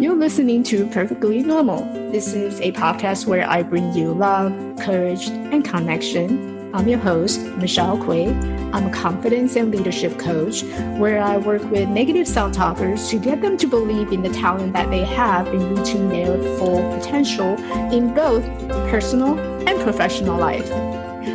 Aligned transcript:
You're 0.00 0.14
listening 0.14 0.62
to 0.64 0.86
Perfectly 0.86 1.42
Normal. 1.42 1.82
This 2.12 2.32
is 2.32 2.60
a 2.60 2.70
podcast 2.70 3.26
where 3.26 3.44
I 3.50 3.64
bring 3.64 3.92
you 3.94 4.12
love, 4.12 4.52
courage, 4.78 5.26
and 5.26 5.64
connection. 5.64 6.72
I'm 6.72 6.86
your 6.86 7.00
host, 7.00 7.40
Michelle 7.56 7.98
Kuei. 7.98 8.28
I'm 8.72 8.86
a 8.86 8.92
confidence 8.92 9.56
and 9.56 9.74
leadership 9.74 10.16
coach 10.16 10.62
where 11.00 11.20
I 11.20 11.36
work 11.38 11.68
with 11.72 11.88
negative 11.88 12.28
self 12.28 12.52
talkers 12.52 13.08
to 13.08 13.18
get 13.18 13.42
them 13.42 13.56
to 13.56 13.66
believe 13.66 14.12
in 14.12 14.22
the 14.22 14.28
talent 14.28 14.72
that 14.74 14.88
they 14.88 15.02
have 15.02 15.48
in 15.48 15.74
reaching 15.74 16.08
their 16.08 16.38
full 16.58 16.96
potential 16.96 17.58
in 17.92 18.14
both 18.14 18.44
personal 18.90 19.36
and 19.66 19.80
professional 19.80 20.38
life. 20.38 20.70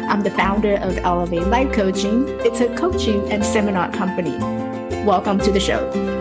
I'm 0.07 0.23
the 0.23 0.31
founder 0.31 0.75
of 0.77 0.97
Elevate 0.99 1.47
Life 1.47 1.73
Coaching. 1.73 2.29
It's 2.45 2.61
a 2.61 2.73
coaching 2.77 3.29
and 3.29 3.43
seminar 3.43 3.91
company. 3.91 4.37
Welcome 5.03 5.37
to 5.39 5.51
the 5.51 5.59
show. 5.59 6.12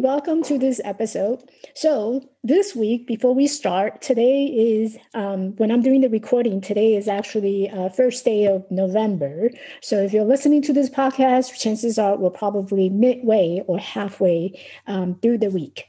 Welcome 0.00 0.42
to 0.44 0.56
this 0.56 0.80
episode. 0.82 1.42
So, 1.74 2.26
this 2.42 2.74
week, 2.74 3.06
before 3.06 3.34
we 3.34 3.46
start, 3.46 4.00
today 4.00 4.46
is 4.46 4.96
um, 5.12 5.54
when 5.56 5.70
I'm 5.70 5.82
doing 5.82 6.00
the 6.00 6.08
recording, 6.08 6.62
today 6.62 6.94
is 6.94 7.06
actually 7.06 7.68
uh, 7.68 7.90
first 7.90 8.24
day 8.24 8.46
of 8.46 8.64
November. 8.70 9.50
So, 9.82 9.96
if 10.02 10.14
you're 10.14 10.24
listening 10.24 10.62
to 10.62 10.72
this 10.72 10.88
podcast, 10.88 11.60
chances 11.60 11.98
are 11.98 12.16
we're 12.16 12.30
probably 12.30 12.88
midway 12.88 13.62
or 13.66 13.78
halfway 13.78 14.58
um, 14.86 15.16
through 15.16 15.36
the 15.36 15.50
week. 15.50 15.84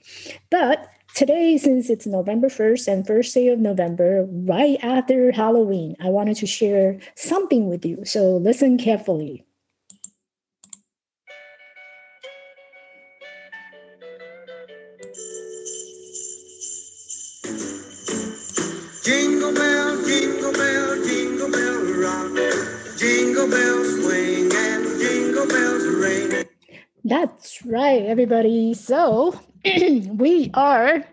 But 0.49 0.89
today, 1.15 1.57
since 1.57 1.89
it's 1.89 2.05
November 2.05 2.49
1st 2.49 2.91
and 2.91 3.07
first 3.07 3.33
day 3.33 3.47
of 3.47 3.59
November, 3.59 4.27
right 4.29 4.77
after 4.83 5.31
Halloween, 5.31 5.95
I 6.01 6.09
wanted 6.09 6.35
to 6.35 6.45
share 6.45 6.99
something 7.15 7.69
with 7.69 7.85
you. 7.85 8.03
So, 8.03 8.35
listen 8.35 8.77
carefully. 8.77 9.45
Jingle 23.41 23.57
bells 23.57 24.03
swing 24.03 24.51
and 24.53 24.99
jingle 24.99 25.47
bells 25.47 25.83
ring. 25.83 26.45
That's 27.03 27.65
right, 27.65 28.03
everybody. 28.03 28.75
So 28.75 29.39
we 29.65 30.51
are 30.53 31.03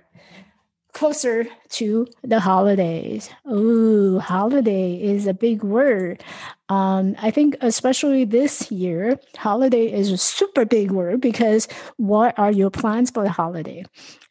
closer 0.92 1.46
to 1.70 2.06
the 2.22 2.38
holidays. 2.38 3.30
Oh, 3.46 4.18
holiday 4.18 5.02
is 5.02 5.26
a 5.26 5.32
big 5.32 5.62
word. 5.62 6.22
Um, 6.68 7.16
I 7.18 7.30
think 7.30 7.56
especially 7.62 8.24
this 8.24 8.70
year, 8.70 9.18
holiday 9.36 9.90
is 9.90 10.10
a 10.10 10.18
super 10.18 10.66
big 10.66 10.90
word 10.90 11.20
because 11.20 11.66
what 11.96 12.38
are 12.38 12.52
your 12.52 12.70
plans 12.70 13.10
for 13.10 13.22
the 13.22 13.30
holiday? 13.30 13.84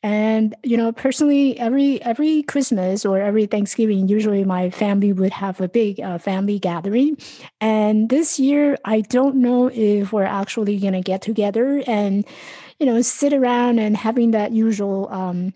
And 0.04 0.56
you 0.64 0.78
know, 0.78 0.92
personally, 0.92 1.60
every 1.60 2.02
every 2.04 2.44
Christmas 2.44 3.06
or 3.06 3.20
every 3.20 3.48
Thanksgiving, 3.48 4.08
usually 4.08 4.44
my 4.44 4.70
family 4.70 5.14
would 5.14 5.34
have 5.34 5.60
a 5.60 5.68
big 5.68 6.00
uh, 6.00 6.20
family 6.20 6.60
gathering. 6.60 7.18
And 7.60 8.10
this 8.10 8.40
year, 8.40 8.78
I 8.86 9.02
don't 9.02 9.38
know 9.38 9.72
if 9.74 10.14
we're 10.14 10.24
actually 10.24 10.78
gonna 10.78 11.02
get 11.02 11.24
together 11.24 11.84
and 11.88 12.24
you 12.80 12.86
know 12.86 13.02
sit 13.02 13.34
around 13.34 13.80
and 13.80 13.98
having 13.98 14.32
that 14.32 14.52
usual. 14.52 15.10
Um, 15.12 15.54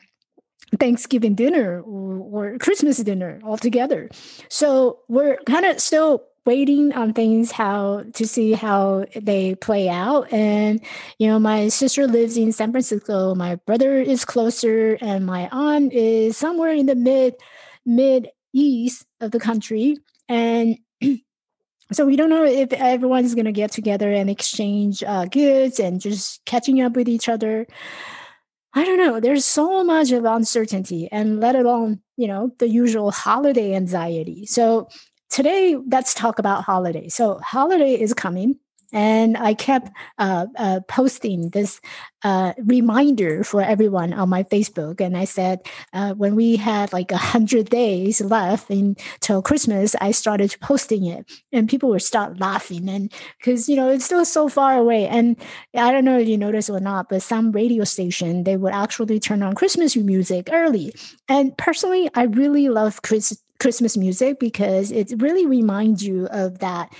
Thanksgiving 0.80 1.36
dinner 1.36 1.82
or, 1.82 2.54
or, 2.54 2.58
Christmas 2.58 2.95
dinner 3.00 3.42
all 3.44 3.58
together. 3.58 4.10
So 4.48 5.00
we're 5.10 5.36
kind 5.45 5.66
of 5.66 5.82
still 5.82 6.23
waiting 6.45 6.92
on 6.94 7.14
things 7.14 7.52
how 7.52 8.03
to 8.14 8.27
see 8.27 8.54
how 8.54 9.05
they 9.16 9.55
play 9.55 9.89
out. 9.89 10.32
And 10.33 10.82
you 11.20 11.27
know 11.27 11.39
my 11.39 11.67
sister 11.67 12.08
lives 12.08 12.38
in 12.38 12.52
san 12.52 12.71
francisco. 12.71 13.36
My 13.36 13.55
brother 13.55 13.98
is 13.98 14.26
closer 14.26 14.98
and 15.02 15.26
my 15.26 15.49
aunt 15.52 15.93
is 15.93 16.38
somewhere 16.38 16.71
in 16.71 16.86
the 16.86 16.95
mid 16.95 17.36
mid 17.86 18.30
east 18.54 19.05
of 19.20 19.32
the 19.32 19.39
country. 19.39 19.98
And 20.27 20.77
so 21.92 22.05
we 22.05 22.16
don't 22.16 22.30
know 22.30 22.45
if 22.45 22.73
everyone's 22.73 23.36
going 23.36 23.45
to 23.45 23.52
get 23.52 23.71
together 23.71 24.11
and 24.11 24.30
exchange 24.30 25.04
uh, 25.04 25.26
goods 25.26 25.80
and 25.80 26.02
just 26.02 26.43
catching 26.45 26.82
up 26.82 26.95
with 26.95 27.10
each 27.10 27.30
other. 27.30 27.67
I 28.73 28.86
don't 28.86 28.98
know. 28.98 29.20
There's 29.20 29.43
so 29.43 29.83
much 29.83 30.11
of 30.11 30.23
uncertainty 30.23 31.10
and 31.11 31.42
let 31.42 31.55
alone 31.55 32.02
you 32.16 32.27
know 32.27 32.52
the 32.60 32.70
usual 32.70 33.11
holiday 33.11 33.76
anxiety. 33.76 34.45
So 34.45 34.87
today 35.31 35.77
let's 35.89 36.14
talk 36.14 36.37
about 36.37 36.64
holiday. 36.64 37.09
So 37.09 37.39
holiday 37.39 37.99
is 37.99 38.14
coming 38.14 38.59
and 38.93 39.37
i 39.37 39.53
kept 39.53 39.89
uh, 40.17 40.45
uh, 40.58 40.80
posting 40.87 41.49
this 41.49 41.80
uh, 42.23 42.53
reminder 42.65 43.43
for 43.43 43.61
everyone 43.61 44.14
on 44.14 44.30
my 44.30 44.43
facebook 44.43 44.99
and 44.99 45.17
i 45.17 45.23
said 45.23 45.59
uh, 45.93 46.14
when 46.15 46.36
we 46.36 46.55
had 46.55 46.92
like 46.93 47.11
a 47.11 47.17
hundred 47.17 47.69
days 47.69 48.21
left 48.21 48.69
until 48.69 49.42
christmas 49.42 49.95
i 50.02 50.11
started 50.11 50.55
posting 50.61 51.05
it 51.05 51.25
and 51.52 51.69
people 51.69 51.89
would 51.89 52.02
start 52.02 52.39
laughing 52.39 52.89
and 52.89 53.11
because 53.37 53.69
you 53.69 53.75
know 53.75 53.89
it's 53.89 54.05
still 54.05 54.25
so 54.25 54.49
far 54.49 54.77
away 54.77 55.08
and 55.08 55.37
i 55.75 55.92
don't 55.92 56.05
know 56.05 56.19
if 56.19 56.27
you 56.27 56.37
noticed 56.37 56.69
or 56.69 56.80
not 56.80 57.08
but 57.09 57.21
some 57.21 57.52
radio 57.52 57.83
station 57.83 58.43
they 58.43 58.58
would 58.58 58.73
actually 58.73 59.19
turn 59.19 59.42
on 59.42 59.55
christmas 59.55 59.95
music 59.95 60.49
early 60.52 60.93
and 61.30 61.58
personally 61.58 62.09
i 62.15 62.23
really 62.23 62.69
love 62.69 63.02
Chris, 63.02 63.42
Christmas 63.61 63.95
music 63.95 64.39
because 64.39 64.92
it 64.92 65.14
really 65.17 65.45
reminds 65.45 66.04
you 66.04 66.27
of 66.32 66.60
that 66.60 66.94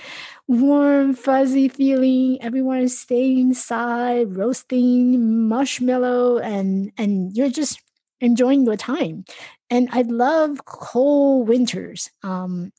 warm, 0.48 1.14
fuzzy 1.14 1.68
feeling. 1.68 2.40
Everyone 2.42 2.78
is 2.78 2.98
staying 2.98 3.38
inside, 3.38 4.36
roasting 4.36 5.48
marshmallow, 5.48 6.38
and 6.38 6.92
and 6.96 7.36
you're 7.36 7.50
just 7.50 7.82
enjoying 8.20 8.64
your 8.64 8.76
time. 8.76 9.24
And 9.70 9.88
I 9.92 10.02
love 10.02 10.64
cold 10.66 11.48
winters. 11.48 12.10
Um, 12.22 12.72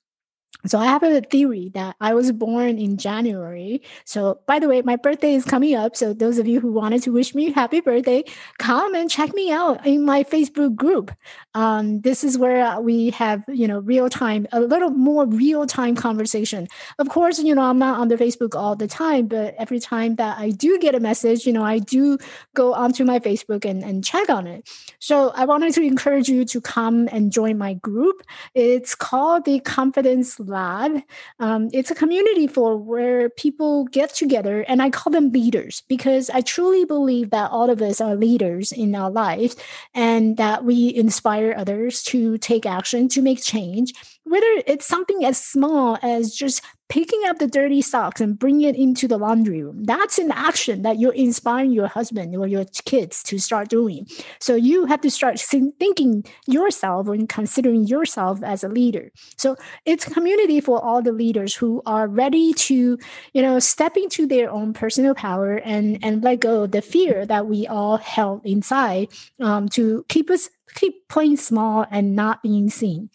so 0.66 0.80
I 0.80 0.86
have 0.86 1.04
a 1.04 1.22
theory 1.22 1.72
that 1.74 1.96
I 2.00 2.14
was 2.14 2.32
born 2.32 2.78
in 2.78 2.98
January. 2.98 3.82
So 4.06 4.40
by 4.48 4.60
the 4.60 4.68
way, 4.68 4.82
my 4.82 4.96
birthday 4.96 5.34
is 5.34 5.44
coming 5.44 5.76
up. 5.76 5.96
So 5.96 6.14
those 6.14 6.38
of 6.38 6.48
you 6.48 6.60
who 6.60 6.72
wanted 6.72 7.04
to 7.04 7.12
wish 7.12 7.36
me 7.36 7.52
happy 7.52 7.82
birthday, 7.82 8.24
come 8.60 8.96
and 8.96 9.10
check 9.10 9.34
me 9.34 9.52
out 9.52 9.86
in 9.86 10.06
my 10.06 10.24
Facebook 10.24 10.76
group. 10.76 11.12
Um, 11.54 12.02
this 12.02 12.24
is 12.24 12.38
where 12.38 12.80
we 12.80 13.10
have, 13.12 13.44
you 13.48 13.68
know, 13.68 13.80
real 13.80 14.10
time, 14.10 14.48
a 14.52 14.62
little 14.62 14.90
more 14.90 15.26
real 15.26 15.68
time 15.68 15.96
conversation. 15.96 16.68
Of 16.98 17.10
course, 17.10 17.40
you 17.40 17.54
know, 17.54 17.64
I'm 17.64 17.80
not 17.80 18.00
on 18.00 18.08
the 18.08 18.16
Facebook 18.16 18.56
all 18.56 18.76
the 18.76 18.88
time, 18.88 19.28
but 19.28 19.56
every 19.58 19.80
time 19.80 20.16
that 20.16 20.38
I 20.38 20.50
do 20.50 20.80
get 20.80 20.96
a 20.96 21.00
message, 21.00 21.46
you 21.46 21.54
know, 21.54 21.64
I 21.64 21.80
do 21.80 22.18
go 22.54 22.74
onto 22.74 23.04
my 23.04 23.20
Facebook 23.20 23.66
and, 23.66 23.84
and 23.84 24.04
check 24.04 24.30
on 24.30 24.48
it. 24.48 24.70
So 25.00 25.32
I 25.36 25.46
wanted 25.46 25.74
to 25.74 25.82
encourage 25.82 26.30
you 26.30 26.46
to 26.46 26.62
come 26.62 27.10
and 27.12 27.32
join 27.32 27.58
my 27.58 27.74
group. 27.76 28.22
It's 28.56 28.96
called 28.96 29.46
the 29.46 29.60
Confidence 29.60 30.40
Lab. 30.54 31.04
Um, 31.40 31.70
it's 31.74 31.92
a 31.92 31.96
community 31.96 32.48
for 32.48 32.78
where 32.78 33.30
people 33.30 33.86
get 33.86 34.14
together, 34.14 34.62
and 34.68 34.82
I 34.82 34.90
call 34.90 35.12
them 35.12 35.32
leaders 35.32 35.84
because 35.90 36.30
I 36.30 36.42
truly 36.42 36.86
believe 36.86 37.32
that 37.32 37.52
all 37.52 37.70
of 37.70 37.82
us 37.82 38.00
are 38.00 38.16
leaders 38.16 38.72
in 38.72 38.96
our 38.96 39.12
lives, 39.12 39.58
and 39.94 40.38
that 40.38 40.64
we 40.64 40.94
inspire 40.96 41.54
others 41.58 42.04
to 42.04 42.38
take 42.38 42.66
action 42.66 43.10
to 43.10 43.22
make 43.22 43.44
change 43.44 43.94
whether 44.26 44.64
it's 44.66 44.88
something 44.88 45.26
as 45.26 45.38
small 45.38 45.98
as 46.02 46.34
just 46.34 46.64
picking 46.94 47.24
up 47.26 47.40
the 47.40 47.48
dirty 47.48 47.82
socks 47.82 48.22
and 48.22 48.38
bringing 48.38 48.70
it 48.70 48.76
into 48.76 49.08
the 49.08 49.18
laundry 49.18 49.64
room. 49.64 49.84
That's 49.84 50.20
an 50.20 50.30
action 50.32 50.84
that 50.84 51.00
you're 51.00 51.12
inspiring 51.16 51.72
your 51.72 51.88
husband 51.88 52.36
or 52.36 52.46
your 52.46 52.66
kids 52.86 53.24
to 53.24 53.40
start 53.40 53.68
doing. 53.68 54.06
So 54.40 54.54
you 54.54 54.86
have 54.86 55.02
to 55.02 55.10
start 55.10 55.40
thinking 55.40 56.24
yourself 56.46 57.08
and 57.08 57.28
considering 57.28 57.88
yourself 57.88 58.44
as 58.44 58.64
a 58.64 58.70
leader. 58.70 59.12
So 59.38 59.56
it's 59.86 60.06
community 60.06 60.62
for 60.62 60.86
all 60.86 61.02
the 61.02 61.12
leaders 61.12 61.56
who 61.56 61.82
are 61.88 62.08
ready 62.08 62.54
to, 62.70 63.00
you 63.34 63.42
know, 63.42 63.58
step 63.58 63.98
into 63.98 64.28
their 64.28 64.52
own 64.52 64.74
personal 64.74 65.16
power 65.16 65.56
and 65.66 65.98
and 66.04 66.24
let 66.24 66.42
go 66.42 66.62
of 66.62 66.74
the 66.74 66.84
fear 66.84 67.26
that 67.26 67.48
we 67.48 67.66
all 67.66 67.98
held 67.98 68.46
inside 68.46 69.08
um, 69.40 69.68
to 69.70 70.06
keep 70.10 70.30
us 70.30 70.48
keep 70.76 71.08
playing 71.08 71.38
small 71.38 71.88
and 71.90 72.16
not 72.16 72.44
being 72.44 72.70
seen. 72.70 73.10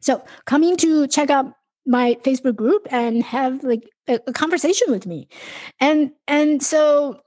So 0.00 0.24
coming 0.46 0.76
to 0.78 1.06
check 1.06 1.30
out 1.30 1.54
my 1.88 2.16
Facebook 2.22 2.54
group 2.54 2.86
and 2.92 3.22
have 3.22 3.64
like 3.64 3.88
a, 4.06 4.20
a 4.26 4.32
conversation 4.32 4.90
with 4.90 5.06
me. 5.06 5.28
And 5.80 6.12
and 6.28 6.62
so 6.62 7.20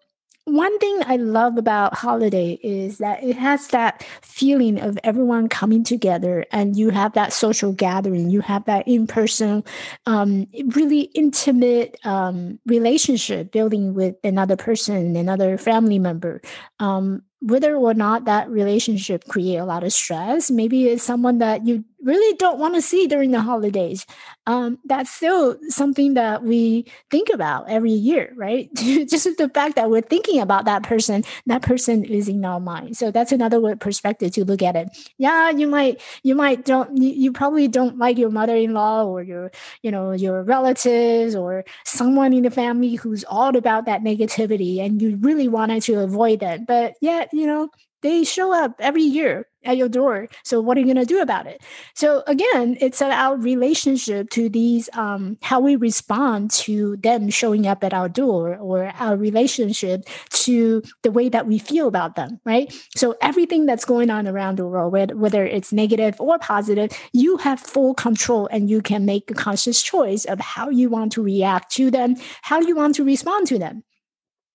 one 0.45 0.79
thing 0.79 1.01
I 1.05 1.17
love 1.17 1.57
about 1.57 1.93
holiday 1.93 2.59
is 2.63 2.97
that 2.97 3.23
it 3.23 3.35
has 3.35 3.67
that 3.69 4.03
feeling 4.21 4.79
of 4.79 4.97
everyone 5.03 5.49
coming 5.49 5.83
together 5.83 6.45
and 6.51 6.75
you 6.75 6.89
have 6.89 7.13
that 7.13 7.31
social 7.31 7.73
gathering, 7.73 8.29
you 8.29 8.41
have 8.41 8.65
that 8.65 8.87
in 8.87 9.05
person, 9.05 9.63
um, 10.07 10.47
really 10.75 11.01
intimate 11.13 11.95
um, 12.03 12.59
relationship 12.65 13.51
building 13.51 13.93
with 13.93 14.15
another 14.23 14.57
person, 14.57 15.15
another 15.15 15.57
family 15.57 15.99
member. 15.99 16.41
Um, 16.79 17.21
whether 17.41 17.75
or 17.75 17.93
not 17.93 18.25
that 18.25 18.49
relationship 18.49 19.27
create 19.27 19.57
a 19.57 19.65
lot 19.65 19.83
of 19.83 19.91
stress 19.91 20.51
maybe 20.51 20.87
it's 20.87 21.01
someone 21.01 21.39
that 21.39 21.65
you 21.65 21.83
really 22.03 22.35
don't 22.37 22.59
want 22.59 22.75
to 22.75 22.81
see 22.81 23.07
during 23.07 23.31
the 23.31 23.41
holidays. 23.41 24.05
Um, 24.47 24.79
that's 24.85 25.09
still 25.11 25.57
something 25.69 26.15
that 26.15 26.43
we 26.43 26.85
think 27.09 27.29
about 27.33 27.69
every 27.69 27.91
year 27.91 28.33
right? 28.35 28.69
Just 28.75 29.25
the 29.37 29.49
fact 29.53 29.75
that 29.75 29.89
we're 29.89 30.01
thinking 30.01 30.41
about 30.41 30.65
that 30.65 30.83
person 30.83 31.23
that 31.45 31.61
person 31.61 32.03
is 32.03 32.27
in 32.27 32.43
our 32.45 32.59
mind. 32.59 32.97
So 32.97 33.11
that's 33.11 33.31
another 33.31 33.75
perspective 33.75 34.31
to 34.33 34.45
look 34.45 34.61
at 34.61 34.75
it. 34.75 34.89
Yeah 35.17 35.49
you 35.51 35.67
might 35.67 36.01
you 36.23 36.35
might 36.35 36.65
don't 36.65 36.97
you, 36.97 37.09
you 37.09 37.31
probably 37.31 37.67
don't 37.67 37.97
like 37.97 38.17
your 38.17 38.31
mother-in-law 38.31 39.05
or 39.05 39.21
your 39.21 39.51
you 39.83 39.91
know 39.91 40.11
your 40.11 40.43
relatives 40.43 41.35
or 41.35 41.63
someone 41.85 42.33
in 42.33 42.43
the 42.43 42.51
family 42.51 42.95
who's 42.95 43.23
all 43.25 43.55
about 43.55 43.85
that 43.85 44.01
negativity 44.01 44.79
and 44.79 45.01
you 45.01 45.17
really 45.21 45.47
wanted 45.47 45.83
to 45.83 45.99
avoid 45.99 46.39
that. 46.39 46.65
But 46.65 46.95
yet 47.01 47.29
you 47.33 47.45
know 47.47 47.69
they 48.01 48.23
show 48.23 48.53
up 48.53 48.75
every 48.79 49.03
year 49.03 49.47
at 49.63 49.77
your 49.77 49.89
door. 49.89 50.27
So 50.43 50.59
what 50.59 50.77
are 50.77 50.79
you 50.79 50.87
going 50.87 50.97
to 50.97 51.05
do 51.05 51.21
about 51.21 51.47
it? 51.47 51.61
So 51.93 52.23
again, 52.27 52.77
it's 52.81 53.01
our 53.01 53.37
relationship 53.37 54.29
to 54.31 54.49
these, 54.49 54.89
um, 54.93 55.37
how 55.41 55.59
we 55.59 55.75
respond 55.75 56.51
to 56.51 56.97
them 56.97 57.29
showing 57.29 57.67
up 57.67 57.83
at 57.83 57.93
our 57.93 58.09
door 58.09 58.57
or 58.57 58.91
our 58.99 59.15
relationship 59.15 60.05
to 60.31 60.81
the 61.03 61.11
way 61.11 61.29
that 61.29 61.47
we 61.47 61.59
feel 61.59 61.87
about 61.87 62.15
them, 62.15 62.39
right? 62.45 62.73
So 62.95 63.15
everything 63.21 63.65
that's 63.65 63.85
going 63.85 64.09
on 64.09 64.27
around 64.27 64.57
the 64.57 64.65
world, 64.65 65.13
whether 65.13 65.45
it's 65.45 65.71
negative 65.71 66.19
or 66.19 66.39
positive, 66.39 66.91
you 67.13 67.37
have 67.37 67.59
full 67.59 67.93
control 67.93 68.47
and 68.51 68.69
you 68.69 68.81
can 68.81 69.05
make 69.05 69.29
a 69.29 69.35
conscious 69.35 69.81
choice 69.81 70.25
of 70.25 70.39
how 70.39 70.69
you 70.69 70.89
want 70.89 71.11
to 71.13 71.23
react 71.23 71.71
to 71.73 71.91
them, 71.91 72.15
how 72.41 72.59
you 72.59 72.75
want 72.75 72.95
to 72.95 73.03
respond 73.03 73.47
to 73.47 73.59
them 73.59 73.83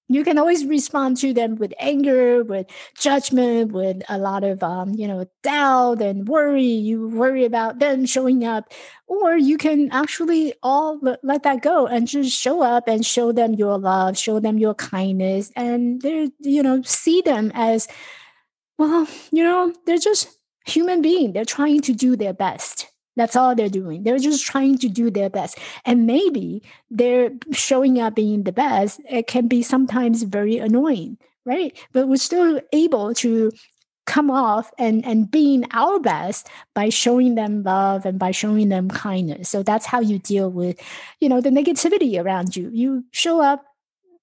you 0.09 0.25
can 0.25 0.39
always 0.39 0.65
respond 0.65 1.17
to 1.19 1.33
them 1.33 1.57
with 1.57 1.75
anger 1.79 2.45
with 2.45 2.67
judgment 2.99 3.73
with 3.73 4.03
a 4.09 4.19
lot 4.19 4.45
of 4.45 4.63
um, 4.63 4.95
you 4.95 5.09
know 5.09 5.27
doubt 5.43 6.01
and 6.01 6.29
worry. 6.29 6.63
You 6.63 7.09
worry 7.09 7.45
about 7.45 7.79
them 7.79 8.07
showing 8.07 8.45
up 8.45 8.73
or 9.07 9.37
you 9.37 9.59
can 9.59 9.91
actually 9.93 10.55
all 10.63 11.01
let 11.23 11.43
that 11.45 11.63
go 11.63 11.87
and 11.87 12.09
just 12.09 12.37
show 12.37 12.63
up 12.63 12.89
and 12.89 13.07
show 13.07 13.33
them 13.33 13.55
your 13.55 13.79
love 13.79 14.19
show 14.19 14.41
them 14.41 14.59
your 14.59 14.75
kindness 14.75 15.53
and 15.55 16.03
they're 16.03 16.27
you 16.41 16.63
know 16.63 16.83
see 16.83 17.21
them 17.21 17.53
as 17.55 17.87
well 18.79 19.07
you 19.31 19.45
know 19.45 19.73
they're 19.87 19.99
just 19.99 20.37
human 20.67 21.01
being. 21.01 21.33
They're 21.33 21.45
trying 21.45 21.81
to 21.83 21.93
do 21.93 22.17
their 22.17 22.35
best 22.35 22.89
that's 23.17 23.37
all 23.37 23.55
they're 23.55 23.69
doing. 23.69 24.03
They're 24.03 24.19
just 24.19 24.45
trying 24.45 24.79
to 24.79 24.89
do 24.89 25.11
their 25.11 25.31
best. 25.31 25.59
And 25.85 26.07
maybe 26.07 26.63
they're 26.91 27.31
showing 27.53 28.01
up 28.01 28.15
being 28.15 28.45
the 28.45 28.53
best. 28.53 29.01
It 29.09 29.27
can 29.27 29.49
be 29.49 29.63
sometimes 29.63 30.23
very 30.23 30.59
annoying, 30.59 31.19
right? 31.45 31.77
But 31.93 32.09
we're 32.09 32.17
still 32.17 32.61
able 32.73 33.15
to 33.15 33.53
come 34.07 34.31
off 34.31 34.71
and 34.79 35.05
and 35.05 35.31
being 35.31 35.65
our 35.73 35.99
best 35.99 36.49
by 36.75 36.89
showing 36.89 37.35
them 37.35 37.65
love 37.65 38.07
and 38.07 38.19
by 38.21 38.31
showing 38.31 38.69
them 38.69 38.89
kindness 38.89 39.49
so 39.49 39.65
that's 39.65 39.85
how 39.85 39.99
you 39.99 40.17
deal 40.21 40.49
with 40.49 40.81
you 41.19 41.29
know 41.29 41.41
the 41.41 41.51
negativity 41.51 42.23
around 42.23 42.55
you 42.55 42.71
you 42.73 43.05
show 43.11 43.43
up 43.43 43.65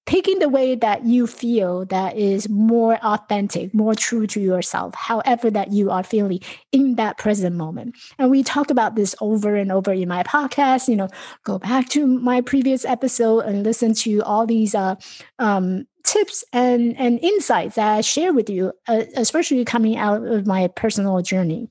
picking 0.06 0.38
the 0.38 0.48
way 0.48 0.74
that 0.74 1.04
you 1.04 1.26
feel 1.26 1.86
that 1.86 2.16
is 2.16 2.48
more 2.48 2.96
authentic, 3.02 3.72
more 3.72 3.94
true 3.94 4.26
to 4.26 4.40
yourself, 4.40 4.94
however 4.94 5.50
that 5.50 5.72
you 5.72 5.90
are 5.90 6.02
feeling 6.02 6.40
in 6.72 6.96
that 6.96 7.16
present 7.16 7.56
moment. 7.56 7.96
And 8.18 8.30
we 8.30 8.42
talk 8.42 8.70
about 8.70 8.96
this 8.96 9.14
over 9.20 9.56
and 9.56 9.72
over 9.72 9.92
in 9.92 10.08
my 10.08 10.22
podcast. 10.22 10.88
You 10.88 10.96
know, 10.96 11.08
go 11.44 11.58
back 11.58 11.88
to 11.90 12.06
my 12.06 12.40
previous 12.40 12.84
episode 12.84 13.40
and 13.40 13.62
listen 13.62 13.94
to 13.94 14.20
all 14.22 14.46
these 14.46 14.74
uh, 14.74 14.96
um, 15.38 15.86
tips 16.04 16.44
and 16.52 16.98
and 16.98 17.18
insights 17.22 17.76
that 17.76 17.96
I 17.96 18.00
share 18.02 18.32
with 18.32 18.50
you, 18.50 18.72
uh, 18.88 19.04
especially 19.16 19.64
coming 19.64 19.96
out 19.96 20.24
of 20.26 20.46
my 20.46 20.68
personal 20.68 21.22
journey. 21.22 21.70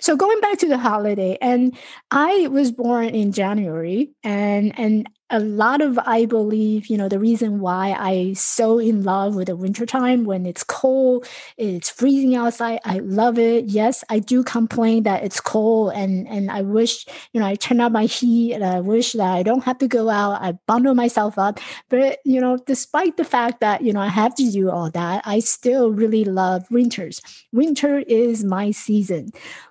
So 0.00 0.16
going 0.16 0.40
back 0.40 0.58
to 0.58 0.68
the 0.68 0.78
holiday, 0.78 1.36
and 1.40 1.76
I 2.10 2.48
was 2.48 2.72
born 2.72 3.06
in 3.08 3.32
January, 3.32 4.12
and 4.22 4.78
and 4.78 5.08
a 5.30 5.40
lot 5.40 5.80
of 5.82 5.98
i 6.06 6.24
believe 6.24 6.86
you 6.86 6.96
know 6.96 7.08
the 7.08 7.18
reason 7.18 7.60
why 7.60 7.94
i 7.98 8.32
so 8.32 8.78
in 8.78 9.02
love 9.02 9.34
with 9.34 9.46
the 9.48 9.56
wintertime 9.56 10.24
when 10.24 10.46
it's 10.46 10.64
cold 10.64 11.26
it's 11.58 11.90
freezing 11.90 12.34
outside 12.34 12.80
i 12.84 12.98
love 12.98 13.38
it. 13.38 13.66
Yes 13.66 14.02
i 14.08 14.18
do 14.18 14.42
complain 14.42 15.02
that 15.02 15.22
it's 15.22 15.40
cold 15.40 15.92
and 15.94 16.26
and 16.28 16.50
i 16.50 16.62
wish 16.62 17.06
you 17.32 17.40
know 17.40 17.46
i 17.46 17.54
turn 17.54 17.80
up 17.80 17.92
my 17.92 18.04
heat 18.04 18.54
and 18.54 18.64
i 18.64 18.80
wish 18.80 19.12
that 19.12 19.32
i 19.32 19.42
don't 19.42 19.64
have 19.64 19.78
to 19.78 19.88
go 19.88 20.08
out. 20.08 20.40
I 20.40 20.52
bundle 20.66 20.94
myself 20.94 21.38
up. 21.38 21.60
But 21.88 22.20
you 22.24 22.40
know 22.40 22.56
despite 22.66 23.16
the 23.16 23.24
fact 23.24 23.60
that 23.60 23.82
you 23.82 23.92
know 23.92 24.00
i 24.00 24.08
have 24.08 24.34
to 24.36 24.50
do 24.50 24.70
all 24.70 24.90
that 24.90 25.22
i 25.26 25.40
still 25.40 25.90
really 25.90 26.24
love 26.24 26.70
winters. 26.70 27.20
Winter 27.52 27.98
is 27.98 28.44
my 28.44 28.70
season. 28.70 29.30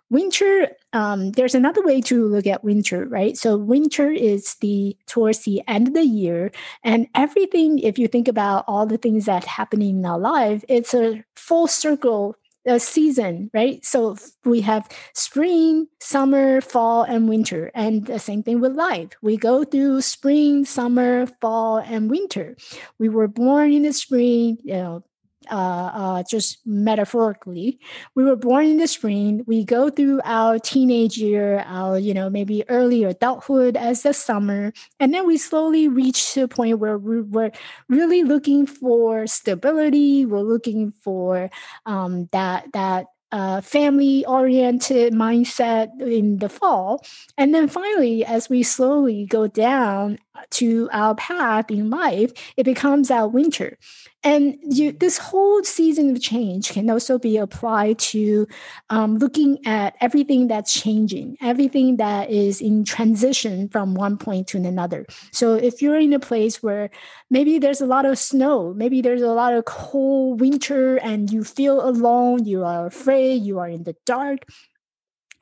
Winter 0.09 0.69
um, 0.97 1.31
there's 1.33 1.53
another 1.53 1.83
way 1.83 2.01
to 2.01 2.25
look 2.25 2.47
at 2.47 2.63
winter 2.63 3.05
right? 3.05 3.37
So 3.37 3.55
winter 3.55 4.09
is 4.09 4.55
the 4.61 4.97
towards 5.05 5.39
the 5.43 5.61
end 5.67 5.89
of 5.89 5.93
the 5.93 6.03
year 6.03 6.51
and 6.83 7.07
everything 7.13 7.77
if 7.79 7.99
you 7.99 8.07
think 8.07 8.27
about 8.27 8.65
all 8.67 8.87
the 8.87 8.97
things 8.97 9.25
that 9.25 9.43
happening 9.45 9.99
in 9.99 10.05
our 10.05 10.17
life 10.17 10.63
it's 10.67 10.95
a 10.95 11.23
full 11.35 11.67
circle 11.67 12.35
a 12.65 12.79
season 12.79 13.51
right? 13.53 13.85
So 13.85 14.17
we 14.43 14.61
have 14.61 14.89
spring 15.13 15.87
summer 16.01 16.61
fall 16.61 17.03
and 17.03 17.29
winter 17.29 17.71
and 17.75 18.05
the 18.07 18.19
same 18.19 18.41
thing 18.41 18.59
with 18.59 18.73
life. 18.73 19.11
We 19.21 19.37
go 19.37 19.63
through 19.63 20.01
spring 20.01 20.65
summer 20.65 21.27
fall 21.39 21.77
and 21.77 22.09
winter. 22.09 22.57
We 22.97 23.07
were 23.07 23.27
born 23.27 23.71
in 23.71 23.83
the 23.83 23.93
spring 23.93 24.57
you 24.63 24.73
know 24.73 25.03
uh, 25.51 25.91
uh, 25.93 26.23
just 26.29 26.59
metaphorically. 26.65 27.79
We 28.15 28.23
were 28.23 28.35
born 28.35 28.65
in 28.65 28.77
the 28.77 28.87
spring. 28.87 29.43
We 29.45 29.63
go 29.63 29.89
through 29.89 30.21
our 30.23 30.59
teenage 30.59 31.17
year, 31.17 31.63
our 31.65 31.97
you 31.97 32.13
know 32.13 32.29
maybe 32.29 32.63
early 32.69 33.03
adulthood 33.03 33.77
as 33.77 34.03
the 34.03 34.13
summer, 34.13 34.73
and 34.99 35.13
then 35.13 35.27
we 35.27 35.37
slowly 35.37 35.87
reach 35.87 36.33
to 36.33 36.43
a 36.43 36.47
point 36.47 36.79
where 36.79 36.97
we, 36.97 37.21
we're 37.21 37.51
really 37.89 38.23
looking 38.23 38.65
for 38.65 39.27
stability. 39.27 40.25
We're 40.25 40.39
looking 40.41 40.91
for 40.91 41.49
um, 41.85 42.29
that 42.31 42.71
that 42.73 43.07
uh, 43.31 43.61
family 43.61 44.25
oriented 44.25 45.13
mindset 45.13 45.89
in 46.01 46.37
the 46.37 46.49
fall. 46.49 47.05
And 47.37 47.53
then 47.53 47.67
finally, 47.67 48.23
as 48.25 48.49
we 48.49 48.63
slowly 48.63 49.25
go 49.25 49.47
down 49.47 50.19
to 50.51 50.87
our 50.93 51.15
path 51.15 51.71
in 51.71 51.89
life, 51.89 52.31
it 52.57 52.63
becomes 52.63 53.09
our 53.09 53.27
winter. 53.27 53.77
And 54.23 54.57
you, 54.61 54.91
this 54.91 55.17
whole 55.17 55.63
season 55.63 56.11
of 56.11 56.21
change 56.21 56.71
can 56.71 56.89
also 56.89 57.17
be 57.17 57.37
applied 57.37 57.97
to 57.99 58.47
um, 58.89 59.17
looking 59.17 59.57
at 59.65 59.95
everything 60.01 60.47
that's 60.47 60.73
changing, 60.73 61.37
everything 61.41 61.97
that 61.97 62.29
is 62.29 62.61
in 62.61 62.83
transition 62.83 63.69
from 63.69 63.95
one 63.95 64.17
point 64.17 64.47
to 64.49 64.57
another. 64.57 65.05
So 65.31 65.53
if 65.53 65.81
you're 65.81 65.99
in 65.99 66.13
a 66.13 66.19
place 66.19 66.61
where 66.61 66.89
maybe 67.29 67.57
there's 67.57 67.81
a 67.81 67.85
lot 67.85 68.05
of 68.05 68.17
snow, 68.17 68.73
maybe 68.75 69.01
there's 69.01 69.21
a 69.21 69.33
lot 69.33 69.53
of 69.53 69.65
cold 69.65 70.41
winter, 70.41 70.97
and 70.97 71.31
you 71.31 71.43
feel 71.43 71.87
alone, 71.87 72.45
you 72.45 72.63
are 72.63 72.87
afraid, 72.87 73.16
you 73.19 73.59
are 73.59 73.69
in 73.69 73.83
the 73.83 73.95
dark, 74.05 74.45